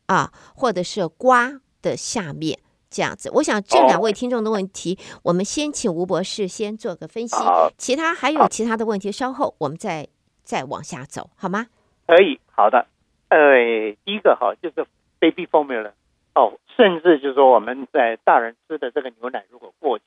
[0.06, 2.60] 啊，或者是瓜的下面
[2.94, 3.28] 这样子？
[3.34, 7.36] 我想这两位听众的问题，我们先请吴博士先做个分析，
[7.76, 10.06] 其他还有其他的问题，稍后我们再
[10.44, 11.66] 再往下走，好吗？
[12.06, 12.86] 可以，好的。
[13.30, 14.86] 呃，第一个哈就是
[15.18, 15.90] baby formula。
[16.36, 20.04] 哦，甚至就是说，我们在大人吃的这个牛奶如果过期，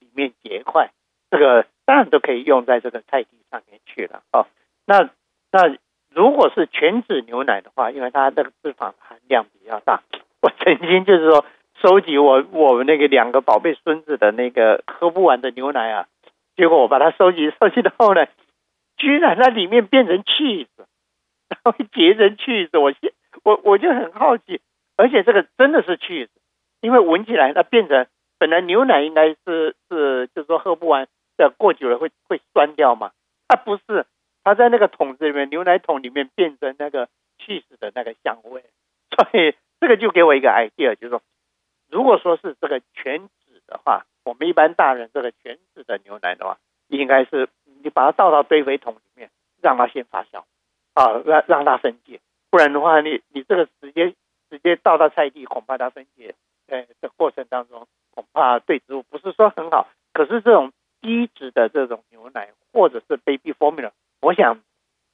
[0.00, 0.90] 里面结块，
[1.30, 4.22] 这个当然都可以用在这个菜地上面去了。
[4.32, 4.46] 哦，
[4.86, 5.10] 那
[5.52, 5.76] 那
[6.10, 10.02] 如果是全脂牛奶的话，因为它这个脂肪含量比较大，
[10.40, 11.44] 我曾经就是说
[11.82, 16.06] 收集我我们那个两个宝贝孙子的那个喝不完的牛奶啊，
[16.56, 18.30] 结果我把它收集收集到后来，
[18.96, 20.66] 居然它里面变成 cheese，
[21.48, 23.12] 然后结成 cheese，我现
[23.44, 24.60] 我我就很好奇。
[24.96, 26.28] 而且这个真的是 cheese，
[26.80, 28.06] 因为闻起来它变成
[28.38, 33.10] 本来牛奶应该是是就是说喝不完，的过久了会会酸掉嘛，
[33.46, 34.06] 它不是，
[34.42, 37.08] 它在那个桶子里面，牛奶桶里面变成那个
[37.38, 38.64] cheese 的那个香味，
[39.10, 41.22] 所以这个就给我一个 idea，就是说，
[41.90, 47.48] 如果说是这个全脂的话，我们一般大人这个全脂的牛奶的话，应该是
[47.82, 49.30] 你把它倒到堆肥桶里面，
[49.62, 50.44] 让它先发酵，
[50.94, 52.20] 啊，让让它分解，
[52.50, 54.14] 不然的话你你这个直接。
[54.48, 56.36] 直接倒到菜地，恐怕它分解，
[56.68, 59.88] 呃的过程当中，恐怕对植物不是说很好。
[60.12, 60.70] 可是这种
[61.00, 64.60] 低脂的这种牛奶，或者是 baby formula，我想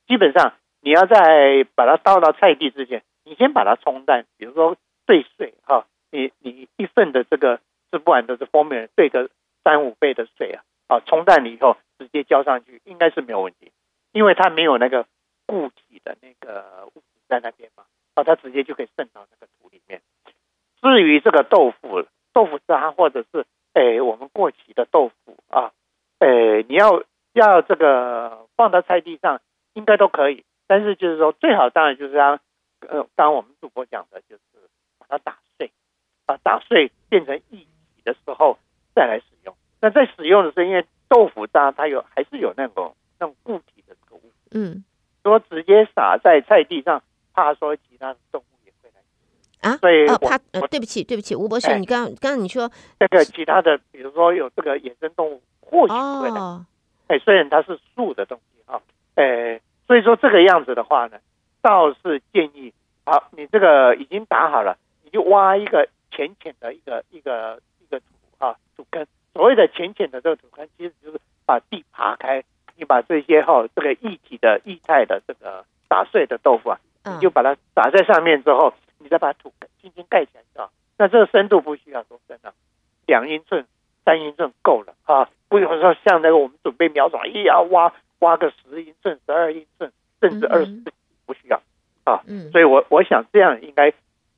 [0.07, 7.59] 基本上你要在把它倒到菜地之前，你先把它冲淡，比如说兑水哈，你你一份的这个
[7.91, 9.29] 吃不完的这 formula 兑个
[9.65, 13.73] 三五倍的水啊，啊冲淡了以后直接浇上去，应该是没有问题，
[14.13, 15.07] 因为它没有那个
[15.47, 17.85] 固体的那个物质在那边嘛。
[18.15, 20.03] 啊，它直接就可以渗到那个土里面。
[20.83, 25.73] 至于这个豆腐、豆腐渣，或者是诶我们过期的豆腐啊，
[26.19, 29.41] 诶你要要这个放到菜地上，
[29.73, 30.45] 应该都可以。
[30.67, 32.39] 但是就是说，最好当然就是让
[32.81, 34.43] 呃，刚刚我们主播讲的，就是
[34.99, 35.52] 把它打碎，
[36.33, 37.67] 把打碎变成一体
[38.05, 38.59] 的时候
[38.95, 39.55] 再来使用。
[39.81, 44.85] 那在使用的时候，因为豆腐渣它有还是有那种那种固体的这个物质，嗯，
[45.23, 47.03] 说直接撒在菜地上。
[47.35, 49.71] 怕说其他的动物也会来。
[49.71, 56.67] 啊，所以哦，怕呃，对不起，对不起，吴博士，哎、你刚刚刚你说这个其他的，比如说有这个野生动物，或许会来，哦、
[57.07, 58.83] 哎，虽然它是素的东西哈，
[59.15, 61.17] 哎，所以说这个样子的话呢，
[61.63, 62.75] 倒是建议，
[63.07, 68.07] 好，你这个已经打好了，你就挖一个浅浅的一个一个一个土
[68.39, 72.45] 啊土坑，所谓的浅浅的这个土坑，其实就是把地扒开，
[72.77, 76.79] 你把这些哈这个液体的液态的这个打碎的豆腐啊。
[77.05, 80.71] 你就把它撒在上面之后，你再把土轻轻盖起来啊。
[80.97, 82.53] 那这个深度不需要多深啊，
[83.07, 83.67] 两英寸、
[84.05, 85.29] 三英寸够了啊。
[85.49, 90.93] 不用说像那个我们准备苗种，一要挖挖个十英寸、十二英寸，甚至二十四，
[91.27, 91.61] 不需要
[92.05, 92.23] 啊。
[92.53, 93.93] 所以我我想这样应该，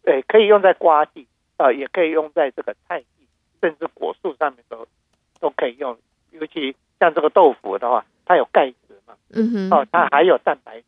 [0.04, 3.26] 诶，可以用在瓜地啊，也可以用在这个菜地，
[3.60, 4.86] 甚至果树上面都
[5.40, 5.98] 都可以用。
[6.30, 10.86] 尤其像这个豆腐的话，它有钙质嘛，嗯哼，哦，它还有蛋白质。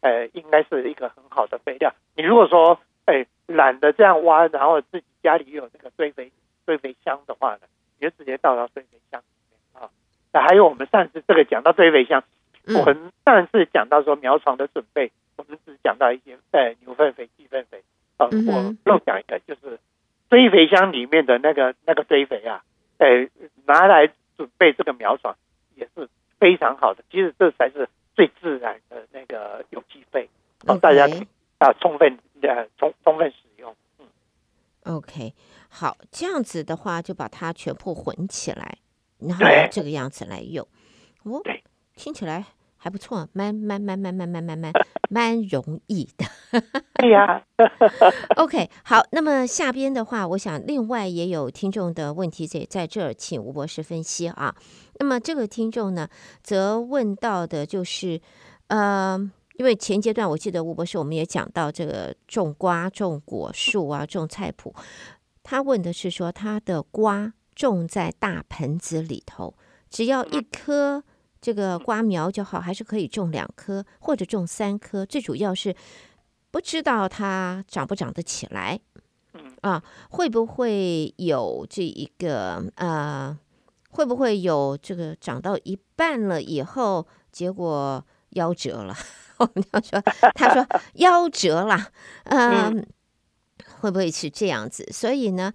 [0.00, 1.94] 呃，应该是一个很好的肥料。
[2.16, 6.32] 你如果说，哎，懒得这样挖，然后自己家里有那个堆肥
[6.64, 7.60] 堆肥箱的话呢，
[7.98, 9.90] 你就直接倒到堆肥箱里面啊。
[10.32, 12.24] 那还有我们上次这个讲到堆肥箱，
[12.64, 17.82] 嗯、我们上次讲到说苗床的准备，我们只讲到一些呃牛粪肥、鸡粪肥
[18.16, 18.26] 啊。
[18.32, 19.78] 嗯、我漏讲一个，就是
[20.30, 22.64] 堆肥箱里面的那个那个堆肥啊，
[22.96, 23.28] 呃，
[23.66, 25.36] 拿来准备这个苗床
[25.74, 27.04] 也是非常好的。
[27.10, 30.30] 其实这才是最自然的那个有机肥，
[30.64, 31.06] 让大家
[31.58, 33.74] 啊充分呃充充分使用。
[33.98, 34.06] 嗯
[34.84, 35.34] ，OK，
[35.68, 38.78] 好，这样子的话就把它全部混起来，
[39.18, 40.66] 然后这个样子来用。
[41.24, 41.42] 哦，
[41.96, 42.46] 听起来。
[42.82, 44.72] 还不错，蛮蛮蛮蛮蛮蛮蛮蛮
[45.10, 46.24] 蛮容易的。
[46.94, 47.44] 对呀。
[48.36, 54.54] OK，好，那么下边的话，我想另外也有听众的问题在在这儿，请吴博士分析啊。
[54.98, 56.08] 那么这个听众呢，
[56.42, 58.18] 则问到的就是，
[58.68, 59.18] 呃，
[59.58, 64.74] 因为前阶段我记得吴博士我们也讲到这个种瓜、种果树啊、种菜谱，
[65.42, 69.54] 他问的是说，他的瓜种在大盆子里头，
[69.90, 71.04] 只要一颗。
[71.40, 75.74] 这个瓜苗就好，还是可以种两棵或者种三棵，最主要是
[76.50, 78.78] 不知道它长不长得起来，
[79.62, 83.38] 啊，会不会有这一个呃，
[83.90, 88.94] 会不会有这个长到一半了以后，结果夭折了？
[89.38, 90.00] 我们要说，
[90.34, 90.62] 他说
[90.96, 91.88] 夭折了，
[92.24, 92.70] 呃，
[93.80, 94.86] 会不会是这样子？
[94.92, 95.52] 所以呢？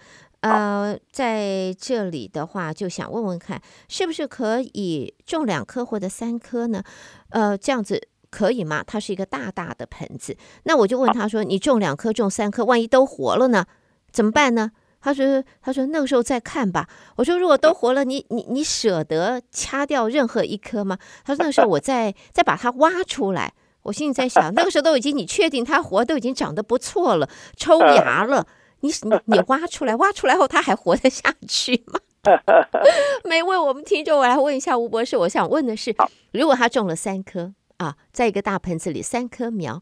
[0.49, 6.83] 呃，在这里的话，就想问问看，是不是可以种两颗或者三颗呢？
[7.29, 8.83] 呃，这样子可以吗？
[8.85, 13.65] 它是一个大大的盆子，那我就问他说：“你种两颗，种三颗，万一都活了呢？
[14.11, 23.53] 怎么办呢？”他说：“他说那个时候再看吧。”我说：“如果都活了，你你你舍得掐掉任何一颗吗？”他说：“那个时候我再再把它挖出来。”
[23.83, 28.47] 我心里在想，那个时候都已经你确定它活都已经长得不错了，抽芽了。
[28.81, 31.99] 你你你挖出来，挖出来后它还活得下去吗？
[33.23, 35.15] 没问我们听众，我来问一下吴博士。
[35.15, 35.95] 我想问的是，
[36.31, 39.81] 如果他种了三棵啊，在一个大盆子里，三棵苗，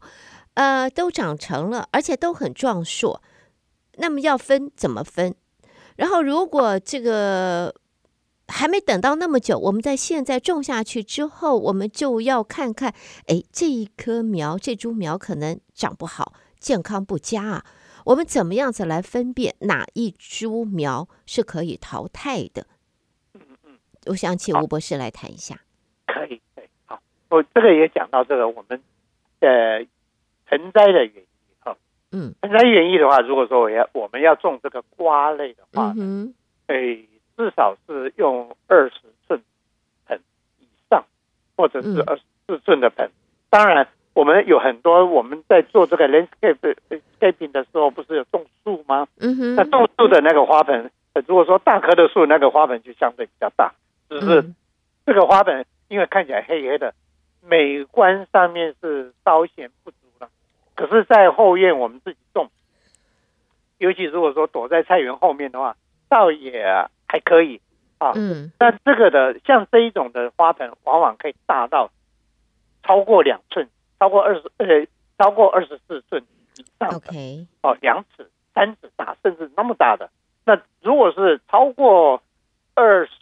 [0.52, 3.22] 呃，都长成了，而且都很壮硕，
[3.96, 5.34] 那么要分怎么分？
[5.96, 7.74] 然后如果这个
[8.48, 12.92] 还没等到那么久，我们在现在种下去之后，我们就要看看，
[13.26, 17.64] 哎，这一棵苗，这株苗可能长不好，健康不佳啊。
[18.04, 22.66] 我们怎么样子来分辨哪一株苗是可以淘汰的？
[23.32, 25.58] 嗯嗯，我想请吴博士来谈一下。
[26.06, 28.80] 可以，可以，好，我这个也讲到这个我们
[29.40, 29.86] 呃
[30.46, 31.24] 盆栽的原因
[31.60, 31.76] 哈。
[32.12, 36.34] 嗯，盆栽原因的话，如果说我要我们要种这个瓜类的话，嗯哼，
[36.66, 39.42] 诶，至少是用二十寸
[40.06, 40.20] 盆
[40.60, 41.04] 以上，
[41.56, 43.10] 或者是二十四寸的盆，
[43.48, 43.88] 当然。
[44.14, 46.76] 我们有很多我们在做这个 landscape
[47.18, 49.08] scaping 的时候，不是有种树吗？
[49.18, 49.56] 嗯哼。
[49.56, 50.90] 那种树的那个花盆，
[51.26, 53.74] 如果说大棵的树，那个花盆就相对比较大。
[54.08, 54.52] 只是
[55.04, 56.94] 这个花盆因为看起来黑黑的，
[57.42, 60.28] 美观上面是稍显不足了。
[60.76, 62.50] 可是，在后院我们自己种，
[63.78, 65.76] 尤其如果说躲在菜园后面的话，
[66.08, 66.64] 倒也
[67.08, 67.60] 还可以
[67.98, 68.12] 啊。
[68.14, 68.52] 嗯。
[68.58, 71.90] 但这个的像这一种的花盆，往往可以大到
[72.84, 73.68] 超过两寸。
[73.98, 74.66] 超过二十呃，
[75.18, 76.22] 超过二十四寸
[76.56, 80.10] 以上的.哦，两尺、三尺大，甚至那么大的。
[80.44, 82.22] 那如果是超过
[82.74, 83.12] 二十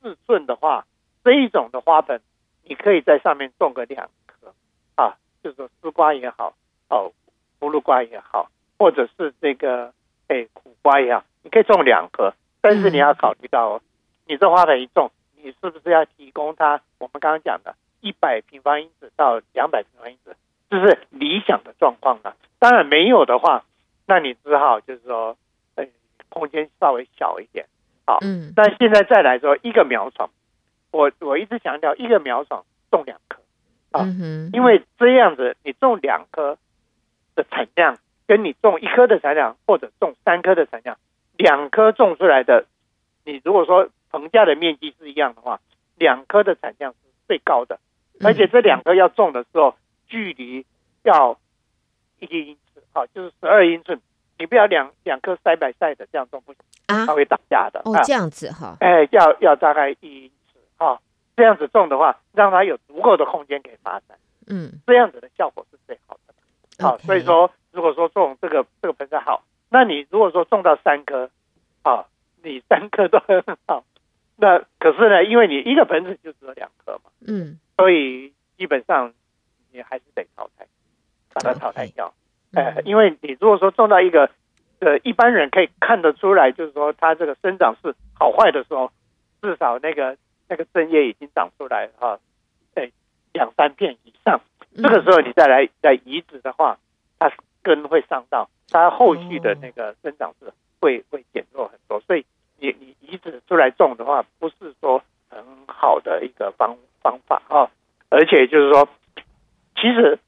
[0.00, 0.86] 四寸的话，
[1.24, 2.20] 这一种的花盆，
[2.62, 4.54] 你可以在上面种个两颗
[4.94, 6.54] 啊，就是说丝瓜也好，
[6.88, 7.12] 哦，
[7.58, 9.92] 葫芦瓜也好，或者是这个
[10.28, 12.32] 哎苦瓜也好，你可以种两颗。
[12.60, 13.82] 但是你要考虑到，哦、
[14.26, 16.80] 你这花盆一种，你是不是要提供它？
[16.98, 17.74] 我们刚刚讲的。
[18.00, 20.36] 一百平方英尺到两百平方英尺，
[20.70, 22.36] 这是理想的状况啊。
[22.58, 23.64] 当然没有的话，
[24.06, 25.36] 那你只好就是说，
[25.74, 25.86] 呃，
[26.28, 27.66] 空间稍微小一点。
[28.06, 28.52] 好，嗯。
[28.54, 30.30] 但现在再来说一个苗床，
[30.90, 33.38] 我我一直强调一个苗床种两颗
[33.92, 34.50] 啊，嗯。
[34.52, 36.56] 因为这样子你种两颗
[37.34, 40.96] 的产量，跟你种一颗的产量，或者种三颗的产量，
[41.36, 42.66] 两颗种出来的，
[43.24, 45.60] 你如果说棚架的面积是一样的话，
[45.96, 47.78] 两颗的产量是最高的。
[48.22, 49.74] 而且这两颗要种的时候，
[50.06, 50.64] 距离
[51.02, 51.38] 要
[52.18, 54.00] 一个英尺，好，就是十二英寸。
[54.38, 57.80] 你不要两两颗塞百塞的这样种不行啊，它会打架的。
[57.86, 58.76] 哦，这样子哈。
[58.80, 61.00] 哎，要要大概一英尺哈，
[61.34, 64.18] 这样子种的话，让它有足够的空间可以发展。
[64.46, 66.34] 嗯，这样子的效果是最好的。
[66.84, 71.30] 好，所以说，如果说种这个这个盆栽好，那你如果说种到三颗，
[71.82, 72.04] 啊，
[72.42, 73.84] 你三颗都很好。
[74.36, 77.10] 那可是呢，因为你一个盆子就只有两颗嘛。
[77.26, 77.58] 嗯。
[77.76, 79.12] 所以基本上
[79.72, 80.66] 你还是得淘汰，
[81.34, 82.12] 把它淘汰掉。
[82.52, 84.30] 呃，因为你如果说种到一个
[84.80, 88.90] 呃一般人可以看得出来，就是说它这个生长是好坏的时候，
[89.42, 90.16] 至少那个
[90.48, 92.18] 那个针叶已经长出来哈，
[92.74, 92.92] 对，
[93.32, 94.40] 两三片以上，
[94.74, 96.78] 这个时候你再来再移植的话，
[97.18, 97.30] 它
[97.62, 100.50] 根会伤到，它后续的那个生长是
[100.80, 102.24] 会会减弱很多，所以
[102.58, 107.70] 你你移植出来种的话，不是说很好的一个方方法啊，
[108.08, 108.88] 而且就是说，
[109.76, 110.18] 其实。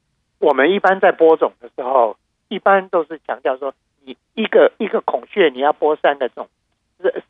[0.41, 2.15] 我们一般在播种的时候，
[2.47, 3.73] 一般都是强调说，
[4.05, 6.47] 你一个一个孔穴你要播三个种，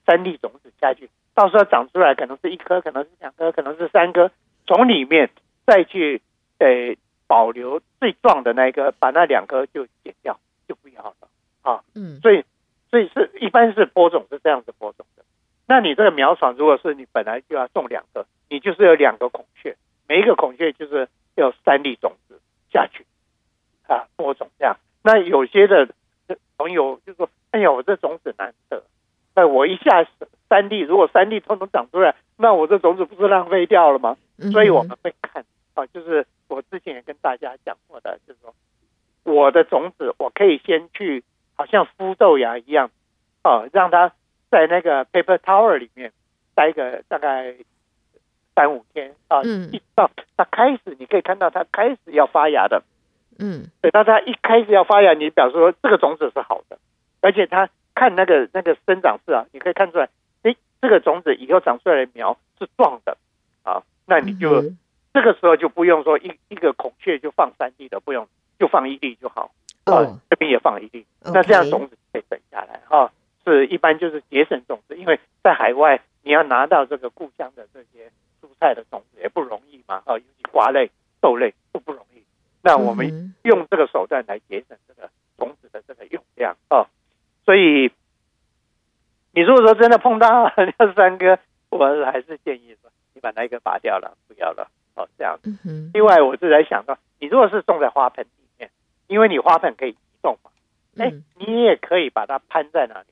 [0.06, 4.30] 三粒种子下去，到时候长出来可能是一颗，可能是两颗，可能是三颗，
[4.68, 5.32] 从里面
[5.66, 6.22] 再去
[6.60, 6.96] 呃
[7.26, 11.28] 保留最壮的那一颗，把那两颗就剪掉，就不要了
[11.64, 11.82] 啊。
[11.96, 12.46] 嗯，所以
[12.92, 15.24] 所以是一般是播种是这样子播种的。
[15.68, 19.78] 那你这个苗床，如果是你本来就要种两个，你就是有两个孔雀，
[20.08, 22.40] 每一个孔雀就是有三粒种子。
[22.72, 23.04] 下去
[23.88, 24.78] 啊，播种这样。
[25.02, 25.90] 那有些的
[26.56, 28.84] 朋友就说：“哎呀，我这种子难得，
[29.34, 30.06] 那我一下
[30.48, 34.18] 三粒，如果三粒通通长出来，那我这种子不是浪费掉了吗？”
[34.52, 35.44] 所以我们会看
[35.74, 38.54] 啊，就是我之前也跟大家讲过的，就是说
[39.24, 41.24] 我的种子我可以先去，
[41.56, 42.92] 好像孵豆芽一样
[43.42, 44.14] 啊，让它
[44.52, 46.14] 在那个 paper tower 里面
[46.54, 47.56] 待个大概。
[48.60, 49.42] 三五天啊，
[49.72, 52.84] 一到它开始，你可以看到它开始要发芽的，
[53.40, 56.78] 嗯，等到它一开始要发芽，你表示说这个种子是好的，
[57.22, 60.10] 而且它看那个那个生长势啊，你可以看出来，
[60.44, 63.18] 哎，这个种子以后长出来的苗是壮的
[63.64, 64.78] 啊，那你就、嗯、
[65.14, 68.28] 这个时候就不用说一一个孔雀就放三粒的，不用
[68.60, 69.52] 就放一粒就好，
[69.86, 73.12] 哦、啊，这边也放一粒，哦、那这样种子可以省下来哈、啊，
[73.46, 78.12] 是一般就是节省种子，因为在海外你要拿到这个故乡的这些。
[78.60, 82.24] 菜的种子也不容易嘛，啊，尤其瓜类、豆类都不容易。
[82.62, 86.88] 那我们用这个手段来节省这个种子的这个用量啊。
[87.46, 87.92] 所以，
[89.32, 95.40] 你如果说真的碰到 那三个，我还是建议说，你把那一个拔掉了，不要了，哦，这样。
[95.94, 98.70] 另外，我是在想到，你如果是种在花盆里面，
[99.08, 100.52] 因为你花盆可以移动嘛，
[100.98, 103.08] 哎，你也可以把它攀在哪里？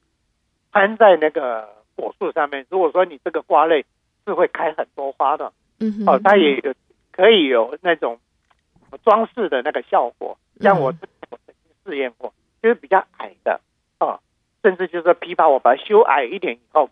[0.71, 2.65] 攀在那个果树上面。
[2.69, 3.85] 如果说你这个瓜类。
[4.27, 6.73] 是会开很多花的，嗯哼，哦，它也有
[7.11, 8.19] 可以有那种
[9.03, 10.37] 装饰的那个效果。
[10.59, 10.87] 像我
[11.29, 13.61] 我曾经试验过，就是比较矮的，
[13.99, 14.19] 哦，
[14.61, 16.89] 甚至就是说枇杷，我把它修矮一点以后，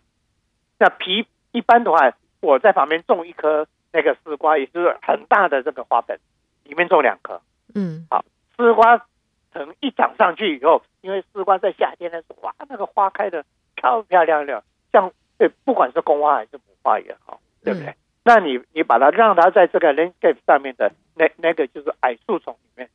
[0.78, 6.18] 那皮一般的话，我在旁边种一颗那个丝瓜，也就是很大的这个花盆，
[6.64, 7.42] 里面种两颗，
[7.74, 8.24] 嗯，好，
[8.56, 9.06] 丝瓜
[9.52, 14.62] 藤一长上去以后，因为丝瓜在夏天的时候，哇，那个花开的漂漂亮亮，
[14.92, 16.62] 像对，不管是公花还是母。
[16.86, 17.88] 花也好，对不对？
[17.88, 22.88] 嗯、那你你把它让它在这个 landscape 上面的那那个就是矮树丛里面，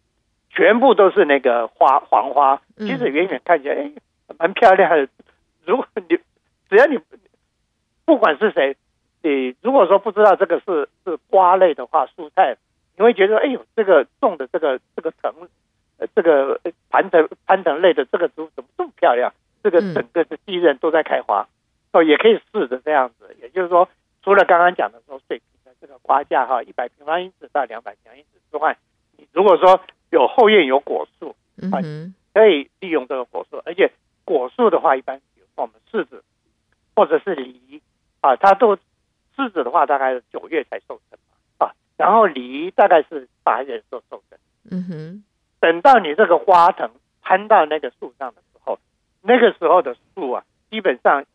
[0.50, 3.92] 全部都是那个花黄花，其实远远看起来哎
[4.39, 5.10] 蛮漂亮的。
[5.66, 6.18] 如果你
[6.70, 6.98] 只要你
[8.06, 8.78] 不管是谁，
[9.22, 12.56] 你如果说不知道这个是是瓜类的话，蔬菜，
[12.96, 15.34] 你会觉得哎呦，这个种的这个这个藤，
[15.98, 16.58] 呃，这个
[16.89, 19.34] 攀藤攀藤类的这个植物怎么这么漂亮？
[19.62, 21.46] 这个整个的地刃都在开花。
[21.94, 23.89] 哦，也可以试着这样子，也就是说，
[24.24, 28.78] 除了刚刚讲的说水平的这个花架哈，一百平方英尺到两百平方英尺之外，
[29.18, 31.36] 你如果说有后院有果树，
[31.70, 31.84] 啊，
[32.34, 33.92] 可以利用这个果树，而且
[34.24, 36.24] 果树的话，一般比如说我们柿子
[36.96, 37.82] 或者是梨
[38.22, 38.78] 啊，它都
[39.36, 41.20] 柿子的话大概是九月才收成
[41.58, 44.39] 嘛，啊，然后梨大概是八月候收成，
[44.72, 45.24] 嗯哼，
[45.60, 46.89] 等到你这个花藤
[47.22, 48.80] 攀到那个树上的时候，
[49.22, 51.26] 那个时候的树啊，基本上。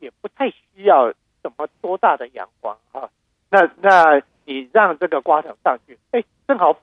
[0.00, 3.10] 也不太需要什么多大的阳光啊，
[3.50, 6.74] 那那你让这个瓜藤上去，哎，正好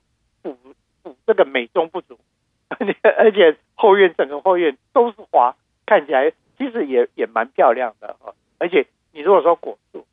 [0.42, 0.58] 补
[1.04, 2.20] 补这个美中不足，
[2.70, 5.56] 而且后院整个后院都是花，
[5.86, 8.34] 看起来其实也也蛮漂亮的啊。
[8.58, 10.06] 而且你如果说果树，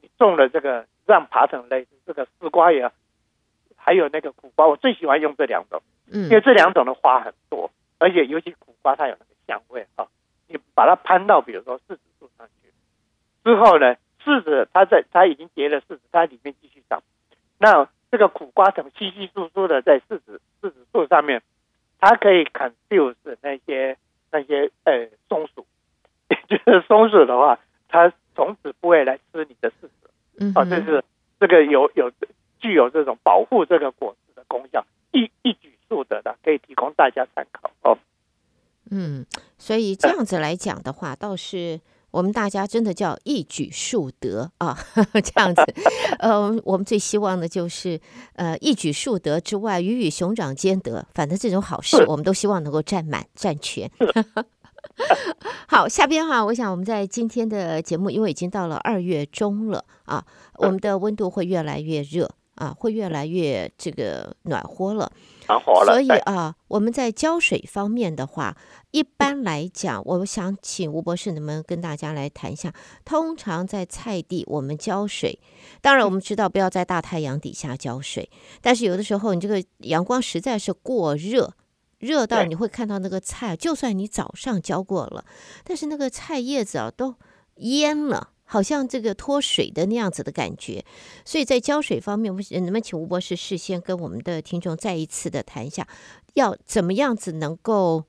[0.00, 2.90] 你种了这个让爬藤类，这个丝瓜也，
[3.76, 10.06] 还有那个苦瓜，我最喜欢用这两种，因为这两种的花很多，而且尤其苦瓜它有那个香味啊，
[10.48, 11.80] 你把它攀到比如说
[13.64, 17.02] 后呢，柿子它在它已经结了柿子，它里面继续长。
[17.58, 21.42] 那这个苦瓜藤稀稀疏疏的在柿子柿子树上面，
[21.98, 23.96] 它可以 confuse 那些
[24.30, 25.66] 那些呃松鼠。
[26.48, 27.58] 就是松鼠的话，
[27.88, 30.10] 它从此不会来吃你的柿子。
[30.38, 31.04] 嗯，啊，这是
[31.40, 32.10] 这个有有
[32.58, 37.98] 具有这种保护这个果实的功效，一一举数得的，可以提供大家参考哦。
[38.90, 39.24] 嗯，
[39.58, 41.80] 所以这样子来讲的话，倒是。
[42.14, 44.78] 我们大家真的叫一举数得啊，
[45.20, 45.60] 这样子。
[46.20, 48.00] 呃，我们最希望的就是
[48.34, 51.04] 呃一举数得之外，鱼与熊掌兼得。
[51.12, 53.90] 反正这种好事，我们都希望能够占满占全。
[55.66, 60.24] 好，下边哈，我想我们在今天的节目，因为已经到了二月中了啊，
[60.58, 65.10] 我们的温度会越来越热啊，会越来越这个暖和了。
[65.84, 68.56] 所以啊，我们在浇水方面的话，
[68.90, 72.72] 一般来讲，我想请吴博士能不能跟大家来谈一下？
[73.04, 75.38] 通常在菜地我们浇水，
[75.80, 78.30] 当然我们知道不要在大太阳底下浇水，
[78.60, 81.54] 但是有的时候你这个阳光实在是过热。
[82.00, 85.24] 热到你会看到那个菜，就算你早上浇过了，
[85.62, 87.14] 但是那个菜叶子啊都
[87.56, 90.84] 蔫了，好像这个脱水的那样子的感觉。
[91.24, 95.88] 所以在浇水方面，我们能不能请吴博士事先跟我们的听众再一次的谈一下，
[96.34, 98.04] 要怎么样子能够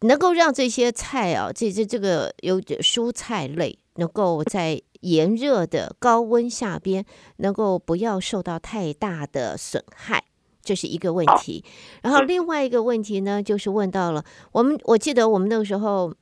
[0.00, 7.04] 能够让这些菜啊，这这这个有蔬菜类，能够在炎热的高温下边，
[7.36, 10.24] 能够不要受到太大的损害。
[10.64, 11.64] 这是一个问题，
[12.02, 16.12] 然后另外一个问题呢，就是问到了我们，我记得我们那个时候，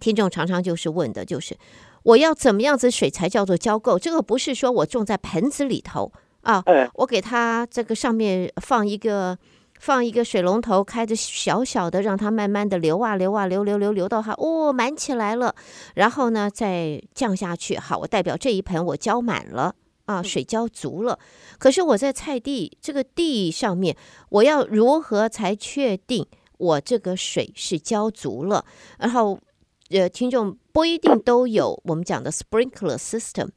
[0.00, 1.54] 听众常常就是问的，就是
[2.02, 3.98] 我要怎么样子水才叫做浇够？
[3.98, 6.62] 这个不是说我种在盆子里头啊，
[6.94, 9.38] 我给它这个上面放一个
[9.78, 15.54] 放一个水龙头，开着小小的，让它慢慢的流啊流啊流流流流到它哦满起来了，
[15.94, 19.74] 然后呢再降下去，好，我代表这一盆我浇满了。
[20.06, 21.20] 啊，水浇足了，
[21.60, 23.96] 可是我在菜地这个地上面，
[24.30, 26.26] 我要如何才确定
[26.58, 28.64] 我这个水是浇足了？
[28.98, 29.38] 然后，
[29.90, 33.48] 呃，听众不一定都有我们讲的 sprinkler system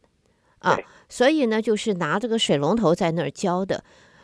[0.60, 0.78] 啊，
[1.08, 3.84] 所以呢，就是拿这个水龙头在那儿浇的。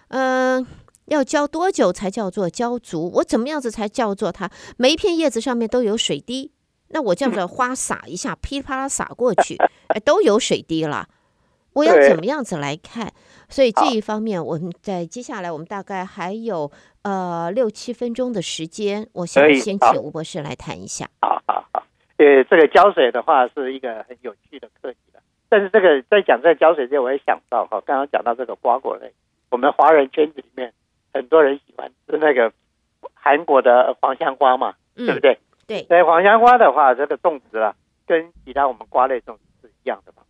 [0.10, 0.68] 嗯、呃，
[1.06, 3.12] 要浇多久才叫做浇足？
[3.16, 6.52] 我怎么样子才叫做它每一片叶子上面都有水滴？
[6.90, 9.56] 那我这样子花洒一下，噼里啪啦洒过去，
[9.90, 11.08] 哎，都有水滴了。
[11.74, 13.14] 我要怎么样子来看？
[13.48, 16.72] 所以这一方面，我们在接下来，我们大概还有
[17.04, 21.08] 呃六七分钟的时间，我想先请吴博士来谈一下。
[21.22, 21.84] 好好好，
[22.20, 25.22] 呃，这个浇水的话是一个很有趣的课题了。
[25.48, 29.14] 但是这个在讲这个浇水之前，我也想到哈，刚刚讲到这个瓜果类，
[29.50, 30.74] 我们华人圈子里面
[31.14, 32.52] 很多人喜欢吃那个
[33.14, 35.40] 韩国的黄香瓜嘛，嗯、对不对？
[35.66, 35.84] 对。
[35.84, 37.74] 所以黄香瓜的话，这个种植啊，
[38.06, 40.24] 跟其他我们瓜类种植是一样的嘛。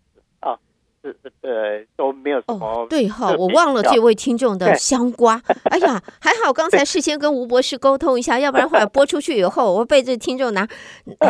[1.02, 5.42] 是呃都没有什么哦，对哈，我忘了这位听众的香瓜。
[5.66, 10.68] 哎呀，还好刚才事先跟吴博士沟通一下，要不然后来播出去以后，我被这听众拿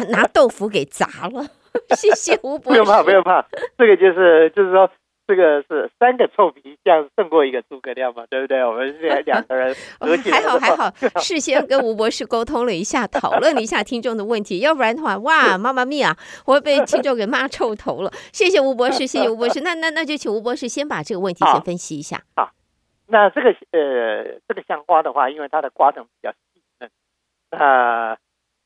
[0.09, 1.45] 拿豆腐给砸了。
[1.95, 3.45] 谢谢吴博士，不用怕，不用怕，
[3.77, 4.89] 这个就是就是说。
[5.29, 8.65] 这个是三个臭皮匠胜过一个诸葛亮嘛，对不对？
[8.65, 9.75] 我们是两个人。
[10.31, 10.89] 还好还好，
[11.21, 16.17] 事先跟吴博士沟通了一下，讨论了一下听众的问题，要不然的话，哇，妈妈咪啊，
[16.47, 18.09] 我会被听众给骂臭头了。
[18.33, 19.61] 谢谢吴博士，谢谢吴博士。
[19.61, 22.23] 那那那就请吴博士先把这个问题先分析一下。
[22.35, 22.49] 好，
[23.05, 26.89] 那这个呃，这个香瓜的话，因为它的瓜藤比较细嫩，
[27.51, 28.17] 那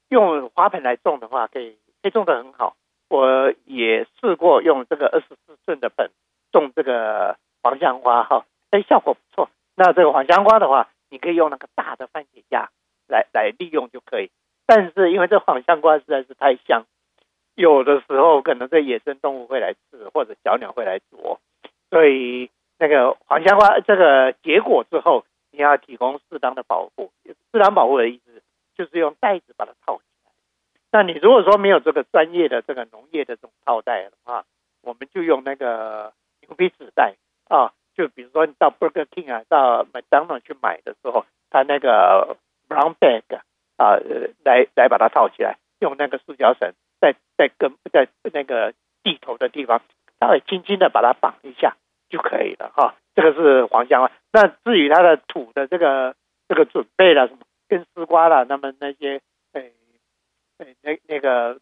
[0.08, 2.78] 用花盆来种的话，可以可以种的很好。
[3.10, 6.10] 我也试过用这个二十四寸的盆。
[6.54, 9.50] 种这个黄香瓜哈，哎，效果不错。
[9.76, 12.70] 那这个黄香瓜的话，你可以用那个大的番茄架
[13.08, 14.30] 来来利用就可以。
[14.66, 16.86] 但是因为这黄香瓜实在是太香，
[17.56, 21.40] 有的时候可能这野生动物会来吃，或者小鸟会来啄，
[21.90, 27.12] 所以那个黄香瓜这个结果之后，你要提供适当的保护。
[27.52, 28.42] 适当保护的意思
[28.78, 30.32] 就是用袋子把它套起来。
[30.92, 34.46] 那你如果说没有这个专业的这个农业的这种套袋的话，
[34.82, 36.14] 我们就用那个。
[36.48, 37.16] 牛皮纸袋
[37.48, 42.38] 啊，就比如说你到 Burger King 啊，到麦当劳去买的时候，它那个
[42.68, 43.24] brown bag
[43.78, 43.98] 啊，
[44.44, 48.74] 来来把它套起来，用那个塑胶绳在在跟在那个
[49.04, 49.82] 蒂头的地方，
[50.20, 51.76] 稍微轻轻的把它绑一下
[52.10, 54.12] 就可以了哈、这个是黄香瓜。
[54.32, 56.16] 那至于它的土的这个
[56.48, 59.22] 这个准备了什么，跟丝瓜了，那么那些
[59.54, 59.74] 诶
[60.60, 61.60] 诶那那个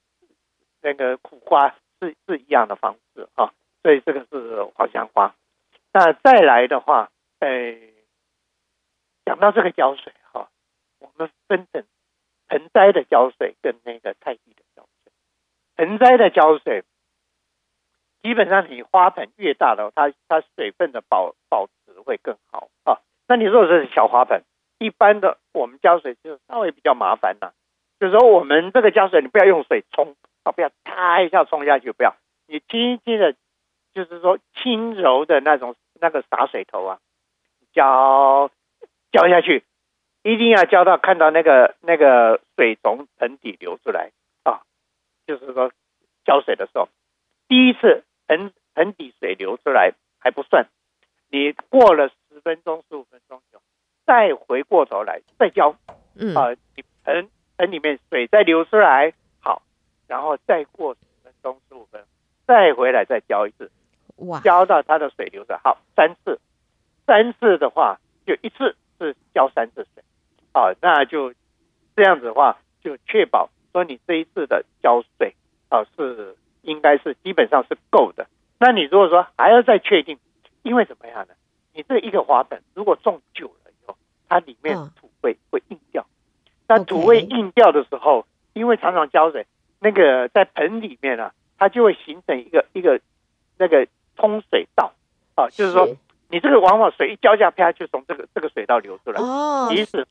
[0.81, 3.51] 那个苦瓜是是一样的方式啊。
[3.83, 5.33] 所以这个是黄香瓜。
[5.93, 7.09] 那再来的话，
[7.39, 7.49] 呃，
[9.25, 10.49] 讲到这个浇水哈，
[10.99, 11.83] 我们分成
[12.47, 15.11] 盆栽的浇水跟那个菜地的浇水。
[15.75, 16.83] 盆栽的浇水，
[18.21, 23.01] 基本上你花盆越大的，它它水分的保保持会更好啊。
[23.27, 24.43] 那你如果是小花盆，
[24.77, 27.53] 一般的我们浇水就稍微比较麻烦了。
[27.99, 32.15] 就是说我们这个浇水，你不要用水冲啊，不要啪一下冲下去，不要，
[32.47, 33.35] 你轻轻的。
[33.93, 36.99] 就是说，轻柔的那种那个洒水头啊，
[37.73, 38.49] 浇
[39.11, 39.63] 浇下去，
[40.23, 44.11] 一定要浇到看到那个那个水从盆底流出来
[44.43, 44.61] 啊。
[45.27, 45.71] 就是说，
[46.25, 46.87] 浇水的时候，
[47.47, 50.67] 第一次盆盆底水流出来还不算，
[51.29, 53.61] 你过了十分钟、十五分钟以后，
[54.05, 55.75] 再回过头来再浇，
[56.15, 56.35] 嗯。
[56.35, 59.61] 啊，你盆盆里面水再流出来，好，
[60.07, 62.05] 然后再过十分钟、十五分，
[62.47, 63.71] 再回来再浇一次，
[64.27, 66.39] 哇，浇到它的水流的，好，三次，
[67.05, 70.03] 三次的话就一次是浇三次水，
[70.53, 71.33] 啊，那就
[71.95, 75.35] 这样子的话，就确保说你这一次的浇水
[75.69, 78.27] 啊是应该是基本上是够的。
[78.59, 80.19] 那你如果说还要再确定，
[80.61, 81.33] 因为怎么样呢？
[81.73, 83.97] 你这一个花盆如果种久了以后，
[84.29, 86.05] 它里面土会会硬掉。
[86.67, 89.47] 那土会硬掉的时候，因为常常浇水，
[89.79, 93.01] 那个在盆里面啊，它就会形成一个一个
[93.57, 93.87] 那个
[94.29, 94.93] 通水道。
[95.35, 95.87] 啊，就是说
[96.29, 99.21] 你这个往往水一浇下，啪就从这个这个水道流出来。
[99.21, 100.05] 哦，即使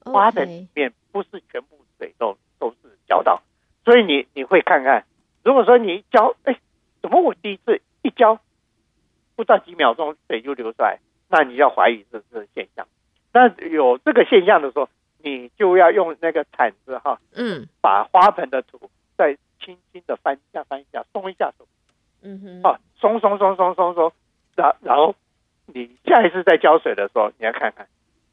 [0.00, 2.76] 花盆里面不是全部水都都是
[3.08, 3.42] 浇到，
[3.84, 5.04] 所以你你会看看，
[5.42, 6.58] 如果说你一浇，哎，
[7.00, 8.38] 怎么我第一次一浇，
[9.36, 10.98] 不到几秒钟水就流出来，
[11.28, 12.86] 那你要怀疑这是现象。
[13.32, 14.88] 那有这个现象的时候，
[15.18, 21.66] 你就要用那个铲子哈，嗯，把花盆的土再轻轻的翻一下翻一下，松一下手，
[22.22, 24.12] 嗯哼，啊，松松松松松松，
[24.56, 25.14] 然然后
[25.66, 27.86] 你下一次再浇水的时候，你要看看，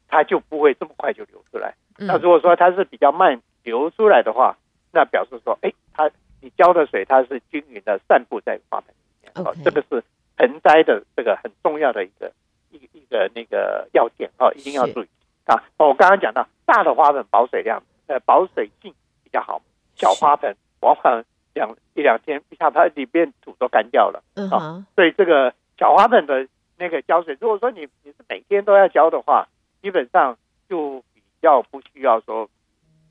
[0.08, 1.74] 它就不会这么快就流出来。
[1.98, 4.56] 那如果说它是比较慢流出来的话，
[4.90, 6.10] 那表示说，哎，它
[6.40, 10.02] 你浇的水它是均匀的散布在花盆里面，哦，这个是
[10.38, 12.32] 盆栽的这个很重要的一个
[12.70, 15.08] 一个一个那个要件哦，一定要注意
[15.44, 15.62] 啊。
[15.76, 19.60] 我刚刚讲到大的花盆保水量呃保水性比较好，
[19.96, 23.30] 小花盆往往两一两天一下它里面
[23.62, 26.46] 都干掉了，嗯啊，所以这个小花盆的
[26.76, 29.48] 那个浇水，如果说你你是每天都要浇的话，
[29.80, 30.36] 基本上
[30.68, 31.02] 就。
[31.42, 32.48] 比较不需要说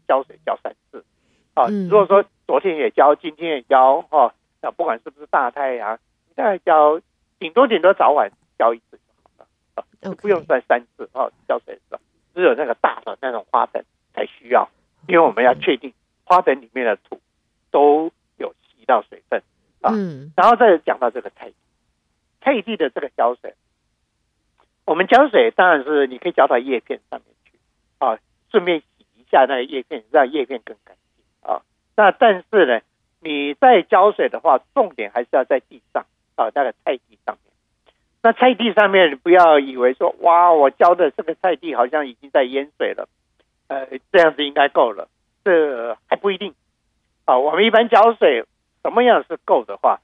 [0.08, 1.04] 浇水浇三次
[1.54, 1.68] 啊？
[1.90, 6.00] 如果说昨天也浇，今天也浇哈，那不管是不是大太阳，
[6.30, 7.02] 你大概浇
[7.40, 9.46] 顶多顶多早晚浇一次就好了
[9.76, 11.28] 啊，就不用再三次啊。
[11.46, 12.00] 浇水的时候，
[12.34, 13.84] 只有那个大的那种花盆
[14.14, 14.70] 才需要，
[15.10, 15.92] 因为我们要确定
[16.24, 17.20] 花盆里面的土
[17.70, 19.44] 都有吸到水分
[19.82, 19.92] 啊。
[20.42, 21.56] 然后再讲到这个菜地，
[22.42, 23.54] 菜地的这个浇水，
[24.86, 27.60] 我们浇水当然是你可以浇到叶片上面去。
[28.00, 28.18] 啊，
[28.50, 31.62] 顺便洗一下那个叶片，让叶片更干净啊。
[31.96, 32.82] 那但是呢，
[33.20, 37.54] 你在浇水的话，重点还是要在地上啊，那个菜地上面。
[38.24, 43.08] 那菜地上面，不要以为说，哇，我浇的这个菜地好像已经在淹水了，
[43.68, 45.08] 呃，这样子应该够了，
[45.44, 46.56] 这还不一定。
[47.26, 48.44] 啊，我们一般浇水，
[48.82, 50.00] 什么样是够的话，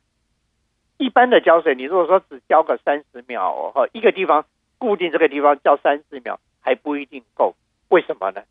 [0.98, 4.46] 一般的浇水，你如果说只浇个三十秒，哈，一个地方
[4.78, 7.56] 固定这个地方浇三十秒，还不一定够。
[7.90, 8.42] 为什么呢？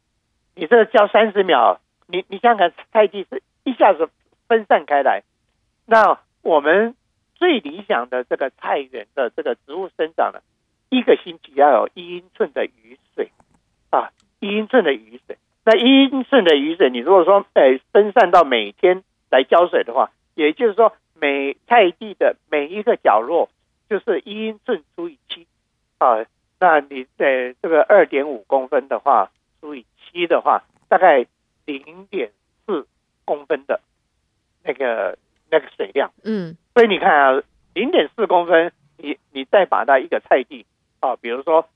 [0.54, 4.08] 你这浇三十秒，你你想想看，菜地是一下子
[4.48, 5.22] 分散开来。
[5.86, 6.94] 那我们
[7.34, 10.40] 最理想的这个菜园的这个植物生长呢，
[10.88, 13.30] 一个星期要有一英寸的雨水
[13.90, 15.36] 啊，一英寸的雨水。
[15.64, 23.48] 那一英寸的雨水，你如果说诶分散到每天来浇水的话，也就是说每菜地的每一个角落
[23.88, 25.46] 就是一英寸除以七
[25.98, 26.24] 啊。
[26.58, 31.26] 那你在这个二点五公分的话，除以七的话，大概
[31.66, 32.30] 零点
[32.64, 32.86] 四
[33.24, 33.80] 公分的
[34.64, 35.18] 那个
[35.50, 36.10] 那个水量。
[36.24, 37.42] 嗯，所以你看啊，
[37.74, 40.64] 零点四公分，你你再把它一个菜地
[41.00, 41.68] 啊，比如说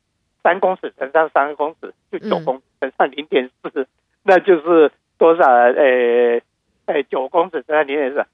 [0.42, 3.86] 三公尺乘上三公尺，就九公乘上零点四，
[4.22, 5.44] 那就是多少？
[5.44, 6.40] 呃，
[6.86, 8.26] 呃，九公尺乘上零点四，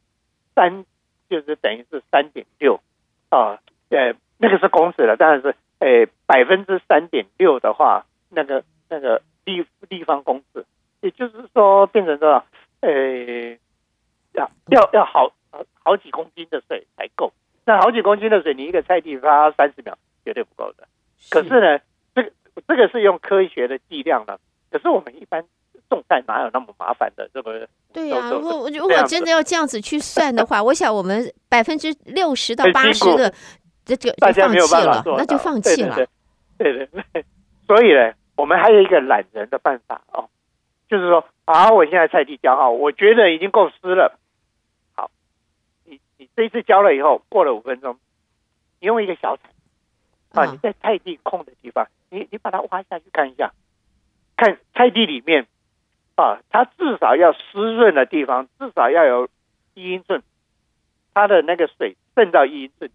[0.54, 0.84] 三
[1.28, 2.80] 就是等于是三点六
[3.28, 3.58] 啊。
[3.90, 5.54] 呃，那个是公尺了，当然是。
[5.78, 10.64] 诶，百分之三点六的话，那个那个立立方公尺，
[11.02, 12.46] 也就是说变成多少？
[12.80, 13.58] 诶，
[14.32, 15.34] 要要要好
[15.84, 17.34] 好几公斤的水才够。
[17.66, 20.88] 那好几公斤的水，你一个菜地发三十秒绝对不够的。
[21.30, 21.78] 可是呢，
[22.14, 22.32] 这个
[22.66, 24.40] 这个是用科学的计量的。
[24.70, 25.44] 可是我们一般
[25.88, 27.28] 种菜哪有那么麻烦的？
[27.32, 33.32] 这个对呀、啊，如果如果真的要这样子去算的话，我想我们百分之六十到八十的。
[33.86, 35.94] 这就大家没有办法做，那就放弃了。
[36.58, 37.24] 对对对，
[37.68, 40.28] 所以呢，我们还有一个懒人的办法哦，
[40.90, 44.18] 就是说，啊，我现在菜地浇好，我觉得已经够湿了。
[44.92, 45.08] 好，
[45.84, 47.96] 你你这一次浇了以后，过了五分钟，
[48.80, 49.52] 你用一个小铲
[50.32, 53.52] 啊，你在菜地空的地方，你你把它挖下去看一下，
[54.36, 55.46] 看菜地里面
[56.16, 59.28] 啊，它至少要湿润的地方，至少要有
[59.74, 60.22] 一英寸，
[61.14, 62.90] 它的那个水渗到一英寸。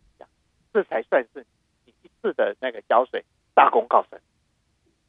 [0.74, 1.46] 这才算是
[1.86, 4.18] 你一次的那个浇水大功告成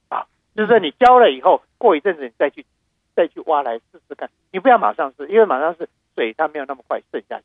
[0.08, 0.26] 啊！
[0.56, 2.66] 就是说你浇了以后，过一阵子你再去
[3.14, 7.44] 再去挖来试试看，你不要马上试，因为马上试水它没有那么快渗下去，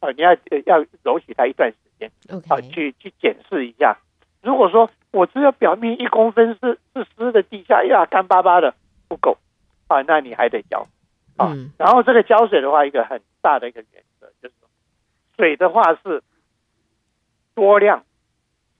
[0.00, 0.34] 啊，你要
[0.66, 2.12] 要揉洗它一段时间，
[2.48, 3.96] 啊，去去检视一下。
[4.42, 8.74] 如果说我只有表面一公分是是湿的，地下呀干巴巴的
[9.08, 9.38] 不够，
[9.88, 10.86] 啊，那你还得浇，
[11.36, 14.68] 啊，然后这个浇水的话，一个很大的一个原则就是说，
[15.36, 16.22] 水的话是
[17.54, 18.04] 多量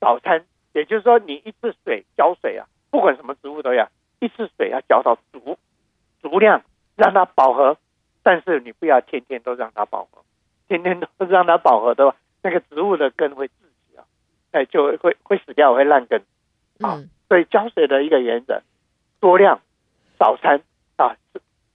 [0.01, 3.89] 少餐，也就是说你一次水浇水啊，不管什么植物都要
[4.21, 5.59] 一次水要浇到足
[6.21, 6.63] 足量，
[6.97, 7.77] 让它饱和，
[8.23, 10.23] 但是你不要天天都让它饱和，
[10.69, 13.55] 天天都让它饱和的话，那个植物的根会自
[13.89, 14.05] 己啊。
[14.51, 16.21] 哎，就会会死掉，会烂根，
[16.81, 18.63] 啊，嗯、所以浇水的一个原则，
[19.21, 19.61] 多量
[20.19, 20.63] 少餐
[20.99, 21.17] 啊，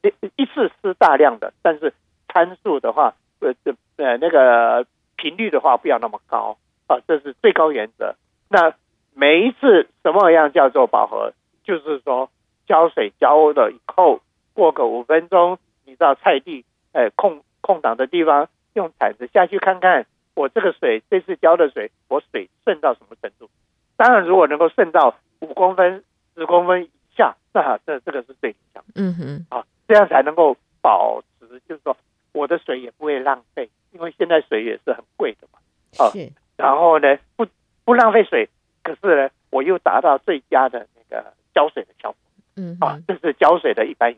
[0.04, 1.94] 一一次施大量的，但是
[2.28, 6.58] 参数的话，呃，这呃那个频率的话不要那么高
[6.88, 8.16] 啊，这是最高原则。
[8.50, 8.76] 那
[9.16, 11.34] 每一次什么样叫做饱和？
[11.64, 12.30] 就是说
[12.68, 14.20] 浇水浇了以后，
[14.54, 20.06] 过个五分钟，你到菜地，哎，空空档的地方，用铲子下去看看。
[20.36, 23.50] 我这个水这次浇的水，我水渗到什么程度？
[23.96, 26.04] 当然，如果能够渗到五公分、
[26.36, 26.90] 十公分以，
[27.62, 28.84] 那这这个是最理想。
[28.96, 31.96] 嗯哼，啊，这样才能够保持，就是说
[32.32, 35.60] 我的水也不会浪费，因为现在水也是很贵的嘛。
[36.04, 36.12] 啊，
[36.58, 37.46] 然后呢，不
[37.86, 38.50] 不浪费水，
[38.84, 42.18] 可是呢，我又达到最佳的那个浇水的效果。
[42.56, 44.16] 嗯，啊，这是浇水的一般。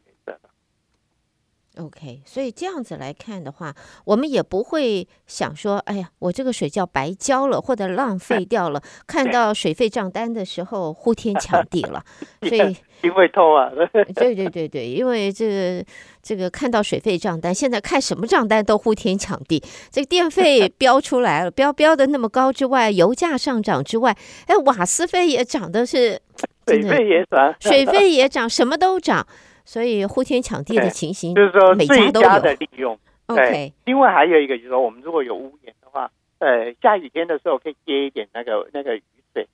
[1.77, 3.73] OK，所以这样子来看的话，
[4.05, 8.81] 我们也不会想说，哎呀，我这个水叫白交了，或者浪费 掉了。
[9.05, 12.03] 看到水费账单的时候，呼天抢地了，
[12.47, 13.69] 所以 心会痛啊。
[14.15, 15.85] 对对对对，因为这个
[16.21, 19.61] 这个看到水费账单，现在看什么账单都呼天抢地。
[19.91, 24.15] 这个电费标出来了，标标的那么高之外，油价上涨之外，
[24.47, 26.21] 哎，瓦斯费也涨的是，
[26.67, 29.27] 水费也涨，水费也涨，什么都涨。
[29.65, 32.97] 所以呼天抢地的情形，就是说最佳的利用。
[33.25, 39.03] OK，另外还有一个就是说，我们如果有屋檐的话，呃，下雨天的时候可以接一点那个那个雨
[39.33, 39.47] 水，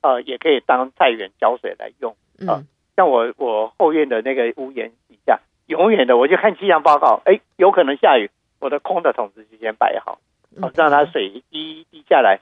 [0.00, 2.16] 呃，也可以当菜园浇水来用。
[2.38, 2.66] 嗯，
[2.96, 10.18] 像我我后院的那个屋檐底下，永远的我就看气象报告，哎，有可能下雨，我的空的桶子就先摆好，
[10.58, 12.40] 好让它水滴滴下来。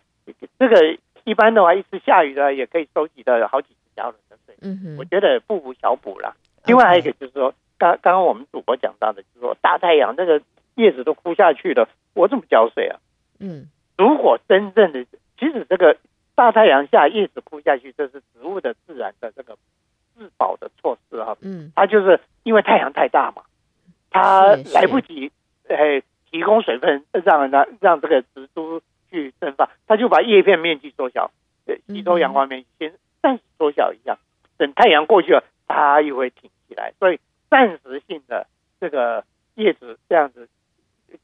[0.59, 4.55] 这个一般的话，一次下雨的也可以收集到好几十加仑的水。
[4.61, 6.33] 嗯哼，我觉得不无小补啦。
[6.67, 10.43] 另外还有一个就是说，刚刚刚我们主播讲到的，就是说大太阳那个
[10.75, 12.99] 叶子都枯下去了，我怎么浇水啊？
[13.39, 15.05] 嗯，如果真正的，
[15.39, 15.97] 其实这个
[16.35, 19.57] 大太阳下叶子枯下去，这是植物的自然的这个
[20.17, 21.37] 自保的措施哈。
[21.41, 23.43] 嗯，它就是因为太阳太大嘛，
[24.11, 25.31] 它来不及
[25.69, 31.31] 哎提供水分让让让这个植株去蒸发，它就把叶片面积缩小，
[31.87, 32.93] 吸收阳光面积先
[33.23, 34.19] 暂时缩小一下，
[34.57, 36.51] 等太阳过去了，它又会挺。
[36.69, 38.47] 起来，所以暂时性的
[38.81, 40.49] 这个叶子这样子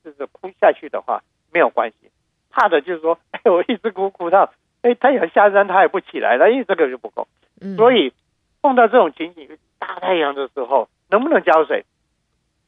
[0.02, 1.22] 就是枯下去的话
[1.52, 2.10] 没有关系，
[2.50, 7.28] 怕的就是说，哎，我一直枯枯到，哎，太阳下山它也不起来了，因为这个就不够。
[7.76, 8.12] 所以
[8.60, 11.84] 碰到这种情景，大太阳的时候，能不能浇水？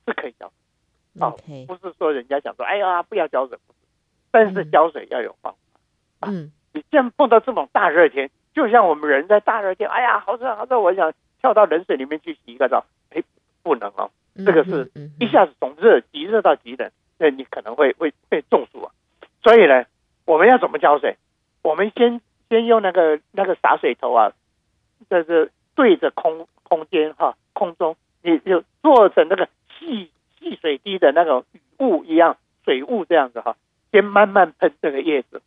[0.06, 0.52] 是可以浇
[1.14, 1.32] 水，啊，
[1.66, 3.78] 不是说人家讲说，哎呀，不要浇水，不是，
[4.30, 5.54] 但是浇水要有方
[6.20, 6.28] 法。
[6.28, 11.12] 嗯，你既然碰到这种大热天，就像我们人在大热天，哎呀，好热好热，我想。
[11.44, 13.22] 跳到冷水里面去洗一个澡，哎，
[13.62, 14.90] 不能哦，这个是
[15.20, 18.90] 一下子从热极热到极冷，那你可能会会被中暑啊。
[19.42, 19.84] 所以呢，
[20.24, 21.18] 我们要怎么浇水？
[21.60, 24.32] 我们先先用那个那个洒水头啊，
[25.10, 29.46] 就是对着空空间哈，空中你就做成那个
[29.78, 33.54] 细细水滴的那种雨雾一样水雾这样子哈，
[33.92, 35.42] 先慢慢喷这个叶子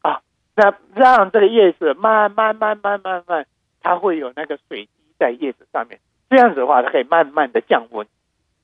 [0.00, 0.22] 啊，
[0.54, 3.48] 那让这个叶子慢慢慢慢慢慢，
[3.82, 4.88] 它会有那个水。
[5.18, 6.00] 在叶子上面，
[6.30, 8.06] 这样子的话，它可以慢慢的降温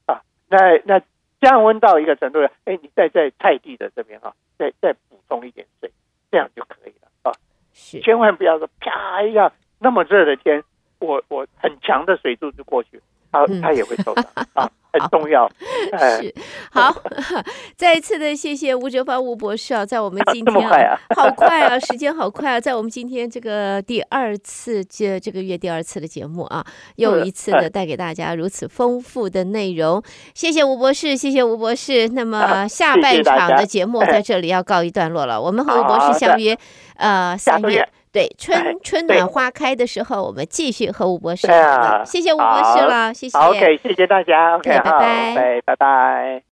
[0.07, 0.23] 啊。
[0.49, 1.01] 那那
[1.41, 5.91] 降温到一个程度，哎，你再在菜地的这边哈，再再补充一点水，
[6.31, 7.33] 这样就可以了啊。
[7.73, 10.63] 是，千万不要说啪一下那么热的天，
[10.99, 14.25] 我我很强的水柱就过去，它它也会受伤
[14.55, 14.71] 啊。
[14.93, 15.49] 很重要，
[16.21, 16.35] 是。
[16.73, 16.93] 好，
[17.79, 26.67] 再一次的谢谢吴哲芳吴博士啊，在我们今天啊，好快啊，时间好快啊，在我们今天这个第二次这这个月第二次的节目啊，
[26.97, 30.03] 又一次的带给大家如此丰富的内容，
[30.35, 32.09] 谢谢吴博士，谢谢吴博士。
[32.09, 36.59] 那么下半场的节目在这里要告一段落了，我们和吴博士相约
[36.97, 37.89] 呃三月。
[38.13, 41.47] 对，春春暖花开的时候，我们继续和吴博士。
[42.05, 43.39] 谢谢吴博士了，谢谢。
[43.39, 44.57] OK，谢谢大家。
[44.57, 46.43] OK，拜拜，拜拜。